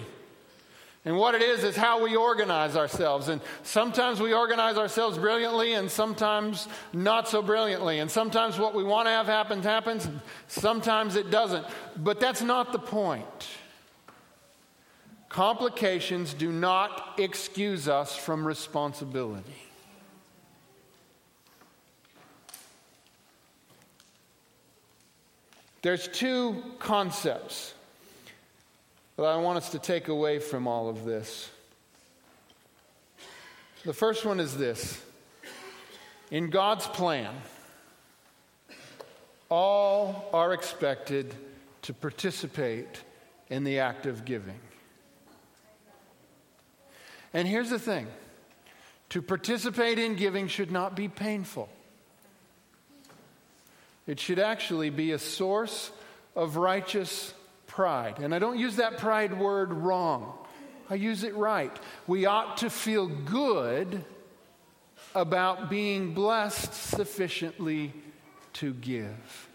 And 1.03 1.17
what 1.17 1.33
it 1.33 1.41
is, 1.41 1.63
is 1.63 1.75
how 1.75 2.03
we 2.03 2.15
organize 2.15 2.75
ourselves. 2.75 3.27
And 3.27 3.41
sometimes 3.63 4.21
we 4.21 4.33
organize 4.35 4.77
ourselves 4.77 5.17
brilliantly, 5.17 5.73
and 5.73 5.89
sometimes 5.89 6.67
not 6.93 7.27
so 7.27 7.41
brilliantly. 7.41 7.97
And 7.97 8.11
sometimes 8.11 8.59
what 8.59 8.75
we 8.75 8.83
want 8.83 9.07
to 9.07 9.11
have 9.11 9.25
happen 9.25 9.63
happens, 9.63 10.07
sometimes 10.47 11.15
it 11.15 11.31
doesn't. 11.31 11.65
But 11.97 12.19
that's 12.19 12.43
not 12.43 12.71
the 12.71 12.77
point. 12.77 13.47
Complications 15.27 16.35
do 16.35 16.51
not 16.51 17.15
excuse 17.17 17.87
us 17.87 18.15
from 18.15 18.45
responsibility. 18.45 19.70
There's 25.81 26.07
two 26.07 26.63
concepts 26.79 27.73
that 29.17 29.23
I 29.23 29.37
want 29.37 29.57
us 29.57 29.71
to 29.71 29.79
take 29.79 30.07
away 30.07 30.39
from 30.39 30.67
all 30.67 30.89
of 30.89 31.05
this. 31.05 31.49
The 33.83 33.93
first 33.93 34.25
one 34.25 34.39
is 34.39 34.55
this 34.57 35.01
In 36.29 36.49
God's 36.49 36.85
plan, 36.87 37.33
all 39.49 40.29
are 40.33 40.53
expected 40.53 41.33
to 41.83 41.93
participate 41.93 43.01
in 43.49 43.63
the 43.63 43.79
act 43.79 44.05
of 44.05 44.23
giving. 44.23 44.59
And 47.33 47.47
here's 47.47 47.69
the 47.69 47.79
thing 47.79 48.07
to 49.09 49.21
participate 49.21 49.97
in 49.97 50.15
giving 50.15 50.47
should 50.47 50.71
not 50.71 50.95
be 50.95 51.07
painful. 51.07 51.69
It 54.07 54.19
should 54.19 54.39
actually 54.39 54.89
be 54.89 55.11
a 55.11 55.19
source 55.19 55.91
of 56.35 56.55
righteous 56.55 57.33
pride. 57.67 58.19
And 58.19 58.33
I 58.33 58.39
don't 58.39 58.57
use 58.57 58.77
that 58.77 58.97
pride 58.97 59.39
word 59.39 59.71
wrong, 59.73 60.33
I 60.89 60.95
use 60.95 61.23
it 61.23 61.35
right. 61.35 61.75
We 62.07 62.25
ought 62.25 62.57
to 62.57 62.69
feel 62.69 63.07
good 63.07 64.03
about 65.15 65.69
being 65.69 66.13
blessed 66.13 66.73
sufficiently 66.73 67.93
to 68.53 68.73
give. 68.73 69.47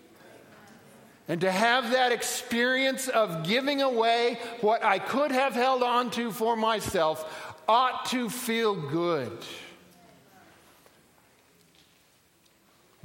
And 1.28 1.40
to 1.40 1.50
have 1.50 1.90
that 1.90 2.12
experience 2.12 3.08
of 3.08 3.42
giving 3.42 3.82
away 3.82 4.38
what 4.60 4.84
I 4.84 4.98
could 4.98 5.32
have 5.32 5.54
held 5.54 5.82
on 5.82 6.10
to 6.12 6.30
for 6.30 6.56
myself 6.56 7.54
ought 7.68 8.06
to 8.06 8.30
feel 8.30 8.74
good. 8.74 9.32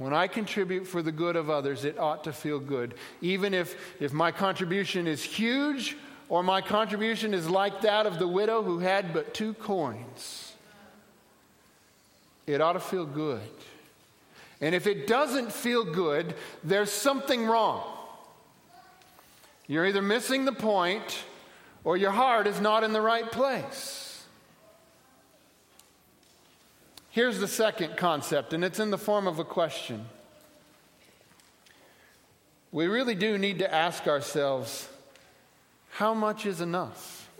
When 0.02 0.12
I 0.12 0.26
contribute 0.26 0.84
for 0.84 1.00
the 1.00 1.12
good 1.12 1.36
of 1.36 1.48
others, 1.48 1.84
it 1.84 1.96
ought 1.96 2.24
to 2.24 2.32
feel 2.32 2.58
good. 2.58 2.94
Even 3.20 3.54
if, 3.54 3.76
if 4.00 4.12
my 4.12 4.32
contribution 4.32 5.06
is 5.06 5.22
huge 5.22 5.96
or 6.28 6.42
my 6.42 6.60
contribution 6.60 7.32
is 7.32 7.48
like 7.48 7.82
that 7.82 8.04
of 8.04 8.18
the 8.18 8.26
widow 8.26 8.62
who 8.62 8.80
had 8.80 9.12
but 9.12 9.32
two 9.32 9.54
coins, 9.54 10.54
it 12.48 12.60
ought 12.60 12.72
to 12.72 12.80
feel 12.80 13.06
good. 13.06 13.40
And 14.60 14.74
if 14.74 14.88
it 14.88 15.06
doesn't 15.06 15.52
feel 15.52 15.84
good, 15.84 16.34
there's 16.64 16.90
something 16.90 17.46
wrong. 17.46 17.84
You're 19.68 19.86
either 19.86 20.02
missing 20.02 20.44
the 20.44 20.52
point 20.52 21.22
or 21.84 21.96
your 21.96 22.10
heart 22.10 22.48
is 22.48 22.60
not 22.60 22.82
in 22.82 22.92
the 22.92 23.00
right 23.00 23.30
place. 23.30 24.11
Here's 27.12 27.38
the 27.38 27.46
second 27.46 27.98
concept, 27.98 28.54
and 28.54 28.64
it's 28.64 28.80
in 28.80 28.90
the 28.90 28.96
form 28.96 29.26
of 29.26 29.38
a 29.38 29.44
question. 29.44 30.06
We 32.72 32.86
really 32.86 33.14
do 33.14 33.36
need 33.36 33.58
to 33.58 33.72
ask 33.72 34.06
ourselves 34.06 34.88
how 35.90 36.14
much 36.14 36.46
is 36.46 36.62
enough? 36.62 37.30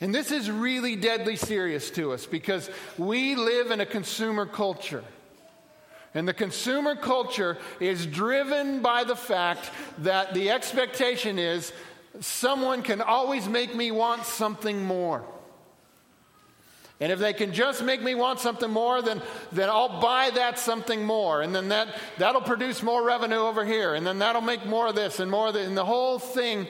And 0.00 0.14
this 0.14 0.30
is 0.30 0.48
really 0.48 0.94
deadly 0.94 1.34
serious 1.34 1.90
to 1.92 2.12
us 2.12 2.26
because 2.26 2.70
we 2.96 3.34
live 3.34 3.72
in 3.72 3.80
a 3.80 3.86
consumer 3.86 4.46
culture. 4.46 5.02
And 6.14 6.28
the 6.28 6.34
consumer 6.34 6.94
culture 6.94 7.58
is 7.80 8.06
driven 8.06 8.82
by 8.82 9.02
the 9.02 9.16
fact 9.16 9.68
that 9.98 10.32
the 10.32 10.50
expectation 10.50 11.40
is 11.40 11.72
someone 12.20 12.82
can 12.82 13.00
always 13.00 13.48
make 13.48 13.74
me 13.74 13.90
want 13.90 14.26
something 14.26 14.80
more. 14.84 15.24
And 17.00 17.10
if 17.10 17.18
they 17.18 17.32
can 17.32 17.52
just 17.52 17.82
make 17.82 18.02
me 18.02 18.14
want 18.14 18.38
something 18.38 18.70
more, 18.70 19.02
then, 19.02 19.20
then 19.50 19.68
I'll 19.68 20.00
buy 20.00 20.30
that 20.34 20.58
something 20.58 21.04
more. 21.04 21.42
And 21.42 21.54
then 21.54 21.68
that, 21.70 21.88
that'll 22.18 22.40
produce 22.40 22.82
more 22.82 23.04
revenue 23.04 23.36
over 23.36 23.64
here. 23.64 23.94
And 23.94 24.06
then 24.06 24.20
that'll 24.20 24.40
make 24.40 24.64
more 24.64 24.86
of 24.88 24.94
this 24.94 25.18
and 25.18 25.30
more 25.30 25.48
of. 25.48 25.56
And 25.56 25.76
the 25.76 25.84
whole 25.84 26.18
thing 26.18 26.68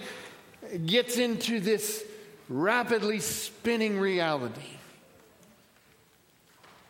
gets 0.87 1.19
into 1.19 1.61
this 1.61 2.05
rapidly 2.49 3.21
spinning 3.21 4.01
reality. 4.01 4.63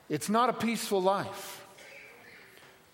It's 0.08 0.28
not 0.28 0.48
a 0.48 0.52
peaceful 0.52 1.02
life 1.02 1.62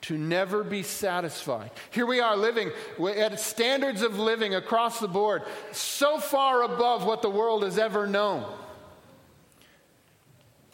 to 0.02 0.16
never 0.16 0.64
be 0.64 0.82
satisfied. 0.82 1.70
Here 1.90 2.06
we 2.06 2.20
are 2.20 2.36
living 2.36 2.70
at 3.16 3.38
standards 3.38 4.00
of 4.00 4.18
living 4.18 4.54
across 4.54 5.00
the 5.00 5.08
board 5.08 5.42
so 5.72 6.18
far 6.18 6.62
above 6.62 7.04
what 7.04 7.20
the 7.20 7.28
world 7.28 7.62
has 7.62 7.78
ever 7.78 8.06
known. 8.06 8.50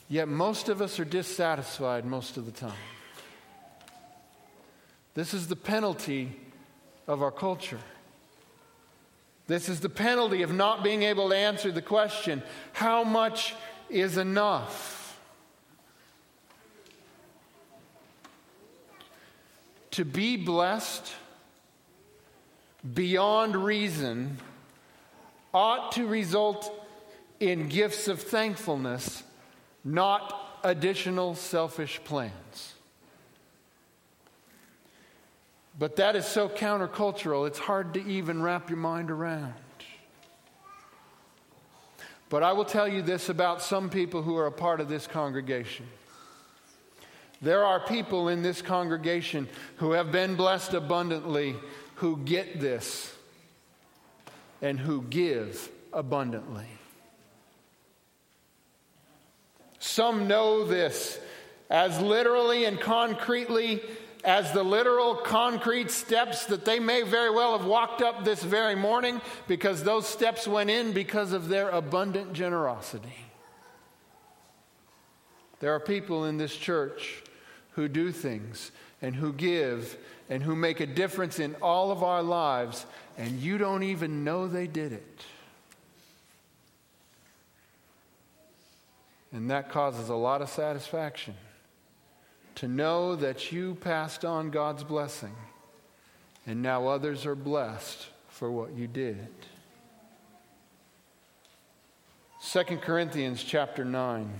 Yet 0.08 0.28
most 0.28 0.68
of 0.68 0.80
us 0.80 1.00
are 1.00 1.04
dissatisfied 1.04 2.04
most 2.04 2.36
of 2.36 2.46
the 2.46 2.52
time. 2.52 2.72
This 5.14 5.34
is 5.34 5.48
the 5.48 5.56
penalty 5.56 6.36
of 7.08 7.22
our 7.22 7.30
culture. 7.32 7.80
This 9.46 9.68
is 9.68 9.80
the 9.80 9.88
penalty 9.88 10.42
of 10.42 10.52
not 10.52 10.84
being 10.84 11.02
able 11.02 11.30
to 11.30 11.36
answer 11.36 11.72
the 11.72 11.82
question 11.82 12.42
how 12.72 13.04
much 13.04 13.54
is 13.88 14.16
enough? 14.16 15.18
To 19.92 20.04
be 20.04 20.36
blessed 20.36 21.10
beyond 22.94 23.56
reason 23.56 24.38
ought 25.54 25.92
to 25.92 26.06
result 26.06 26.70
in 27.40 27.68
gifts 27.68 28.08
of 28.08 28.20
thankfulness 28.20 29.22
not 29.86 30.58
additional 30.64 31.36
selfish 31.36 32.00
plans. 32.04 32.74
But 35.78 35.96
that 35.96 36.16
is 36.16 36.26
so 36.26 36.48
countercultural, 36.48 37.46
it's 37.46 37.58
hard 37.58 37.94
to 37.94 38.04
even 38.04 38.42
wrap 38.42 38.68
your 38.68 38.78
mind 38.78 39.10
around. 39.10 39.54
But 42.28 42.42
I 42.42 42.52
will 42.52 42.64
tell 42.64 42.88
you 42.88 43.02
this 43.02 43.28
about 43.28 43.62
some 43.62 43.88
people 43.88 44.22
who 44.22 44.36
are 44.36 44.46
a 44.46 44.52
part 44.52 44.80
of 44.80 44.88
this 44.88 45.06
congregation. 45.06 45.86
There 47.40 47.64
are 47.64 47.78
people 47.78 48.28
in 48.28 48.42
this 48.42 48.60
congregation 48.62 49.46
who 49.76 49.92
have 49.92 50.10
been 50.10 50.34
blessed 50.34 50.74
abundantly 50.74 51.54
who 51.96 52.16
get 52.16 52.58
this 52.58 53.14
and 54.60 54.80
who 54.80 55.02
give 55.02 55.70
abundantly. 55.92 56.66
Some 59.86 60.26
know 60.26 60.64
this 60.64 61.20
as 61.70 62.00
literally 62.00 62.64
and 62.64 62.80
concretely 62.80 63.80
as 64.24 64.50
the 64.50 64.64
literal 64.64 65.14
concrete 65.14 65.92
steps 65.92 66.46
that 66.46 66.64
they 66.64 66.80
may 66.80 67.02
very 67.02 67.30
well 67.30 67.56
have 67.56 67.66
walked 67.66 68.02
up 68.02 68.24
this 68.24 68.42
very 68.42 68.74
morning 68.74 69.20
because 69.46 69.84
those 69.84 70.04
steps 70.04 70.48
went 70.48 70.70
in 70.70 70.90
because 70.92 71.32
of 71.32 71.48
their 71.48 71.68
abundant 71.68 72.32
generosity. 72.32 73.14
There 75.60 75.72
are 75.72 75.80
people 75.80 76.24
in 76.24 76.36
this 76.36 76.54
church 76.56 77.22
who 77.70 77.86
do 77.86 78.10
things 78.10 78.72
and 79.00 79.14
who 79.14 79.32
give 79.32 79.96
and 80.28 80.42
who 80.42 80.56
make 80.56 80.80
a 80.80 80.86
difference 80.86 81.38
in 81.38 81.54
all 81.62 81.92
of 81.92 82.02
our 82.02 82.24
lives, 82.24 82.86
and 83.16 83.38
you 83.38 83.56
don't 83.56 83.84
even 83.84 84.24
know 84.24 84.48
they 84.48 84.66
did 84.66 84.92
it. 84.92 85.24
And 89.36 89.50
that 89.50 89.68
causes 89.68 90.08
a 90.08 90.14
lot 90.14 90.40
of 90.40 90.48
satisfaction 90.48 91.34
to 92.54 92.66
know 92.66 93.16
that 93.16 93.52
you 93.52 93.74
passed 93.74 94.24
on 94.24 94.48
God's 94.48 94.82
blessing 94.82 95.34
and 96.46 96.62
now 96.62 96.88
others 96.88 97.26
are 97.26 97.34
blessed 97.34 98.06
for 98.30 98.50
what 98.50 98.72
you 98.72 98.86
did. 98.86 99.28
2 102.50 102.62
Corinthians 102.78 103.44
chapter 103.44 103.84
9, 103.84 104.32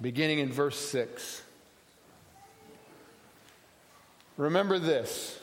beginning 0.00 0.38
in 0.38 0.52
verse 0.52 0.78
6. 0.78 1.42
Remember 4.36 4.78
this 4.78 5.40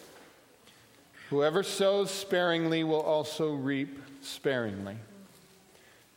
whoever 1.29 1.61
sows 1.61 2.09
sparingly 2.09 2.85
will 2.85 3.01
also 3.01 3.53
reap 3.53 4.01
sparingly. 4.21 4.95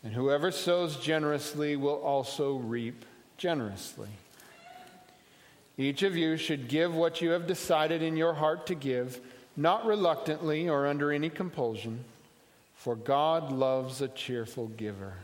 And 0.02 0.14
whoever 0.14 0.50
sows 0.50 0.96
generously 0.96 1.76
will 1.76 2.00
also 2.00 2.56
reap 2.56 3.04
generously. 3.36 4.08
Each 5.76 6.02
of 6.02 6.16
you 6.16 6.36
should 6.36 6.68
give 6.68 6.94
what 6.94 7.20
you 7.20 7.30
have 7.30 7.46
decided 7.46 8.02
in 8.02 8.16
your 8.16 8.34
heart 8.34 8.66
to 8.66 8.74
give, 8.74 9.20
not 9.56 9.86
reluctantly 9.86 10.68
or 10.68 10.86
under 10.86 11.12
any 11.12 11.30
compulsion, 11.30 12.04
for 12.74 12.96
God 12.96 13.52
loves 13.52 14.00
a 14.00 14.08
cheerful 14.08 14.68
giver. 14.68 15.14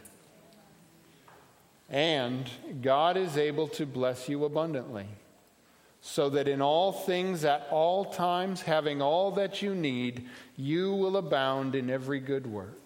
And 1.89 2.49
God 2.83 3.17
is 3.17 3.37
able 3.37 3.69
to 3.69 3.87
bless 3.87 4.29
you 4.29 4.45
abundantly 4.45 5.07
so 6.01 6.31
that 6.31 6.49
in 6.49 6.63
all 6.63 6.93
things 6.93 7.45
at 7.45 7.67
all 7.71 8.05
times, 8.05 8.63
having 8.63 9.03
all 9.03 9.33
that 9.33 9.61
you 9.61 9.75
need, 9.75 10.27
you 10.57 10.95
will 10.95 11.17
abound 11.17 11.75
in 11.75 11.91
every 11.91 12.21
good 12.21 12.47
work. 12.47 12.86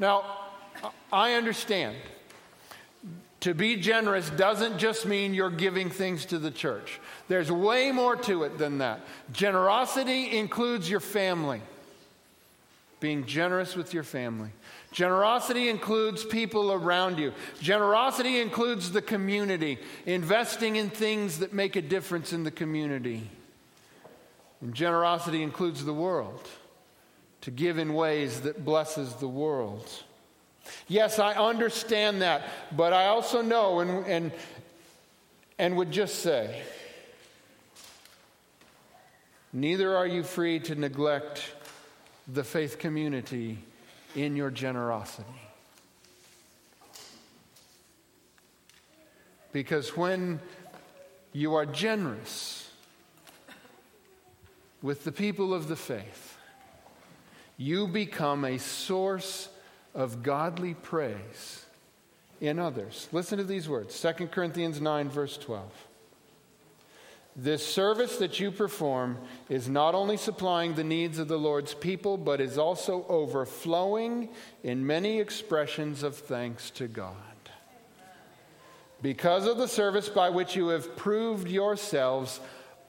Now, 0.00 0.24
I 1.12 1.34
understand. 1.34 1.94
To 3.40 3.54
be 3.54 3.76
generous 3.76 4.28
doesn't 4.30 4.78
just 4.78 5.06
mean 5.06 5.32
you're 5.32 5.50
giving 5.50 5.88
things 5.88 6.24
to 6.26 6.38
the 6.38 6.50
church. 6.50 6.98
There's 7.28 7.52
way 7.52 7.92
more 7.92 8.16
to 8.16 8.42
it 8.44 8.58
than 8.58 8.78
that. 8.78 9.00
Generosity 9.32 10.36
includes 10.36 10.90
your 10.90 11.00
family, 11.00 11.62
being 12.98 13.24
generous 13.26 13.76
with 13.76 13.94
your 13.94 14.02
family. 14.02 14.50
Generosity 14.92 15.68
includes 15.68 16.24
people 16.24 16.72
around 16.72 17.18
you. 17.18 17.32
Generosity 17.60 18.40
includes 18.40 18.92
the 18.92 19.02
community, 19.02 19.78
investing 20.04 20.76
in 20.76 20.90
things 20.90 21.38
that 21.38 21.52
make 21.52 21.76
a 21.76 21.82
difference 21.82 22.32
in 22.32 22.42
the 22.42 22.50
community. 22.50 23.30
And 24.60 24.74
generosity 24.74 25.42
includes 25.42 25.84
the 25.84 25.94
world, 25.94 26.46
to 27.42 27.50
give 27.50 27.78
in 27.78 27.94
ways 27.94 28.42
that 28.42 28.64
blesses 28.64 29.14
the 29.14 29.28
world. 29.28 29.88
Yes, 30.88 31.18
I 31.18 31.34
understand 31.34 32.22
that, 32.22 32.42
but 32.76 32.92
I 32.92 33.06
also 33.06 33.42
know 33.42 33.80
and, 33.80 34.06
and, 34.06 34.32
and 35.58 35.76
would 35.76 35.90
just 35.90 36.16
say 36.16 36.62
neither 39.52 39.96
are 39.96 40.06
you 40.06 40.22
free 40.22 40.60
to 40.60 40.74
neglect 40.74 41.42
the 42.28 42.44
faith 42.44 42.78
community 42.78 43.58
in 44.14 44.36
your 44.36 44.50
generosity. 44.50 45.26
Because 49.52 49.96
when 49.96 50.40
you 51.32 51.54
are 51.54 51.66
generous 51.66 52.70
with 54.82 55.04
the 55.04 55.12
people 55.12 55.52
of 55.52 55.68
the 55.68 55.76
faith, 55.76 56.29
you 57.60 57.86
become 57.86 58.46
a 58.46 58.58
source 58.58 59.50
of 59.94 60.22
godly 60.22 60.72
praise 60.72 61.66
in 62.40 62.58
others. 62.58 63.06
Listen 63.12 63.36
to 63.36 63.44
these 63.44 63.68
words 63.68 64.00
2 64.00 64.28
Corinthians 64.28 64.80
9, 64.80 65.10
verse 65.10 65.36
12. 65.36 65.70
This 67.36 67.64
service 67.64 68.16
that 68.16 68.40
you 68.40 68.50
perform 68.50 69.18
is 69.50 69.68
not 69.68 69.94
only 69.94 70.16
supplying 70.16 70.74
the 70.74 70.82
needs 70.82 71.18
of 71.18 71.28
the 71.28 71.38
Lord's 71.38 71.74
people, 71.74 72.16
but 72.16 72.40
is 72.40 72.56
also 72.56 73.04
overflowing 73.10 74.30
in 74.64 74.86
many 74.86 75.20
expressions 75.20 76.02
of 76.02 76.16
thanks 76.16 76.70
to 76.70 76.88
God. 76.88 77.14
Because 79.02 79.46
of 79.46 79.58
the 79.58 79.68
service 79.68 80.08
by 80.08 80.30
which 80.30 80.56
you 80.56 80.68
have 80.68 80.96
proved 80.96 81.46
yourselves, 81.46 82.40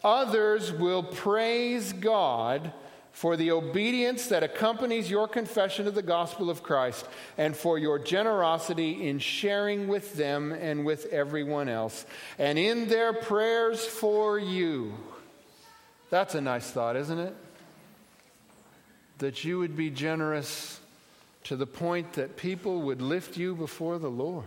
others 0.02 0.72
will 0.72 1.04
praise 1.04 1.92
God 1.92 2.72
for 3.12 3.36
the 3.36 3.52
obedience 3.52 4.28
that 4.28 4.44
accompanies 4.44 5.12
your 5.12 5.28
confession 5.28 5.88
of 5.88 5.96
the 5.96 6.02
gospel 6.02 6.50
of 6.50 6.64
Christ, 6.64 7.06
and 7.38 7.56
for 7.56 7.78
your 7.78 8.00
generosity 8.00 9.08
in 9.08 9.20
sharing 9.20 9.88
with 9.88 10.16
them 10.16 10.52
and 10.52 10.86
with 10.86 11.06
everyone 11.08 11.70
else, 11.70 12.06
and 12.40 12.58
in 12.58 12.88
their 12.88 13.14
prayers 13.14 13.86
for 13.86 14.40
you. 14.40 14.94
That's 16.10 16.36
a 16.36 16.42
nice 16.42 16.70
thought, 16.72 16.96
isn't 16.96 17.20
it? 17.20 17.36
That 19.20 19.44
you 19.44 19.60
would 19.60 19.76
be 19.76 19.90
generous 19.90 20.80
to 21.44 21.56
the 21.56 21.68
point 21.68 22.14
that 22.14 22.38
people 22.38 22.82
would 22.82 23.02
lift 23.02 23.38
you 23.38 23.56
before 23.56 24.00
the 24.00 24.10
Lord. 24.10 24.46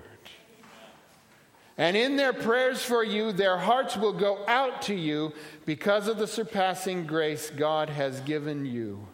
And 1.77 1.97
in 1.97 2.17
their 2.17 2.33
prayers 2.33 2.83
for 2.83 3.03
you, 3.03 3.33
their 3.33 3.59
hearts 3.59 3.97
will 3.97 4.13
go 4.13 4.45
out 4.47 4.83
to 4.83 4.95
you 4.95 5.33
because 5.67 6.07
of 6.07 6.19
the 6.19 6.27
surpassing 6.27 7.07
grace 7.07 7.51
God 7.51 7.89
has 7.89 8.21
given 8.21 8.65
you. 8.65 9.07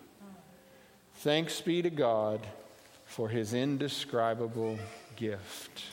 Thanks 1.17 1.61
be 1.61 1.81
to 1.83 1.91
God 1.91 2.47
for 3.07 3.29
his 3.29 3.55
indescribable 3.55 4.79
gift. 5.17 5.85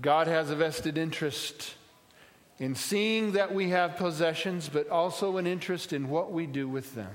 God 0.00 0.26
has 0.26 0.50
a 0.50 0.56
vested 0.56 0.98
interest 0.98 1.74
in 2.58 2.74
seeing 2.74 3.32
that 3.32 3.54
we 3.54 3.70
have 3.70 3.96
possessions, 3.96 4.68
but 4.68 4.88
also 4.90 5.38
an 5.38 5.46
interest 5.46 5.94
in 5.94 6.08
what 6.10 6.30
we 6.30 6.46
do 6.46 6.68
with 6.68 6.94
them. 6.94 7.14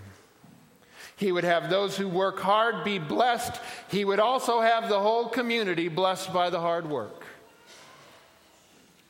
He 1.20 1.34
would 1.34 1.43
have 1.43 1.70
those 1.70 1.97
who 1.97 2.07
work 2.07 2.39
hard 2.39 2.86
be 2.86 2.97
blessed. 2.97 3.59
He 3.91 4.05
would 4.05 4.22
also 4.22 4.61
have 4.61 4.88
the 4.88 5.01
whole 5.01 5.28
community 5.28 5.89
blessed 5.89 6.32
by 6.32 6.49
the 6.49 6.61
hard 6.61 6.89
work. 6.89 7.26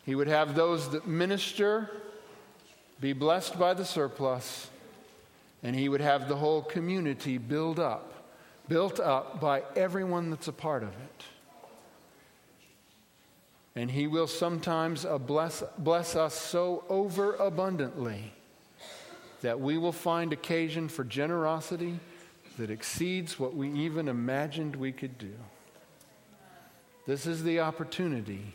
He 0.07 0.15
would 0.15 0.27
have 0.27 0.55
those 0.55 0.89
that 0.89 1.05
minister 1.05 1.91
be 2.99 3.13
blessed 3.13 3.59
by 3.59 3.75
the 3.75 3.85
surplus, 3.85 4.71
and 5.61 5.75
he 5.75 5.87
would 5.87 6.01
have 6.01 6.27
the 6.27 6.35
whole 6.35 6.63
community 6.63 7.37
build 7.37 7.79
up, 7.79 8.25
built 8.67 8.99
up 8.99 9.39
by 9.39 9.61
everyone 9.75 10.31
that's 10.31 10.47
a 10.47 10.53
part 10.53 10.81
of 10.81 10.89
it. 10.89 11.23
And 13.75 13.91
he 13.91 14.07
will 14.07 14.25
sometimes 14.25 15.05
bless, 15.27 15.61
bless 15.77 16.15
us 16.15 16.33
so 16.33 16.85
overabundantly 16.89 18.33
that 19.41 19.59
we 19.59 19.77
will 19.77 19.91
find 19.91 20.33
occasion 20.33 20.89
for 20.89 21.03
generosity 21.03 21.99
that 22.57 22.69
exceeds 22.69 23.39
what 23.39 23.55
we 23.55 23.71
even 23.71 24.07
imagined 24.07 24.75
we 24.75 24.91
could 24.91 25.17
do. 25.17 25.33
This 27.07 27.25
is 27.25 27.43
the 27.43 27.61
opportunity 27.61 28.53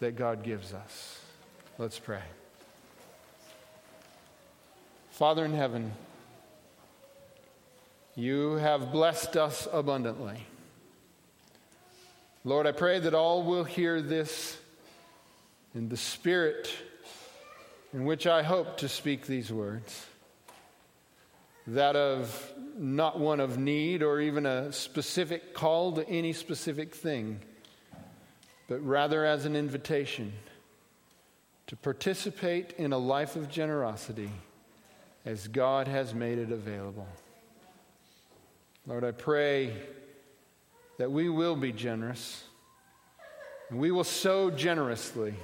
that 0.00 0.16
God 0.16 0.42
gives 0.42 0.72
us. 0.72 1.20
Let's 1.78 1.98
pray. 1.98 2.22
Father 5.10 5.44
in 5.44 5.54
heaven, 5.54 5.92
you 8.14 8.52
have 8.54 8.92
blessed 8.92 9.36
us 9.36 9.66
abundantly. 9.72 10.46
Lord, 12.44 12.66
I 12.66 12.72
pray 12.72 12.98
that 12.98 13.14
all 13.14 13.42
will 13.42 13.64
hear 13.64 14.02
this 14.02 14.58
in 15.74 15.88
the 15.88 15.96
spirit 15.96 16.70
in 17.94 18.04
which 18.04 18.26
I 18.26 18.42
hope 18.42 18.78
to 18.78 18.88
speak 18.88 19.26
these 19.26 19.52
words 19.52 20.06
that 21.68 21.94
of 21.94 22.52
not 22.76 23.20
one 23.20 23.38
of 23.38 23.56
need 23.56 24.02
or 24.02 24.20
even 24.20 24.46
a 24.46 24.72
specific 24.72 25.54
call 25.54 25.92
to 25.92 26.06
any 26.08 26.32
specific 26.32 26.92
thing, 26.92 27.40
but 28.68 28.84
rather 28.84 29.24
as 29.24 29.44
an 29.44 29.54
invitation 29.54 30.32
to 31.68 31.76
participate 31.76 32.72
in 32.72 32.92
a 32.92 32.98
life 32.98 33.36
of 33.36 33.48
generosity 33.48 34.30
as 35.24 35.46
God 35.46 35.86
has 35.86 36.12
made 36.12 36.38
it 36.38 36.50
available. 36.50 37.06
Lord, 38.86 39.04
I 39.04 39.12
pray 39.12 39.72
that 40.98 41.10
we 41.10 41.28
will 41.28 41.56
be 41.56 41.72
generous. 41.72 42.44
And 43.70 43.78
we 43.78 43.90
will 43.90 44.04
sow 44.04 44.50
generously 44.50 45.34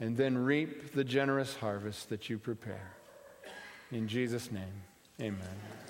and 0.00 0.16
then 0.16 0.38
reap 0.38 0.92
the 0.92 1.04
generous 1.04 1.56
harvest 1.56 2.08
that 2.10 2.28
you 2.30 2.38
prepare. 2.38 2.92
In 3.90 4.06
Jesus' 4.06 4.52
name, 4.52 4.82
amen. 5.20 5.87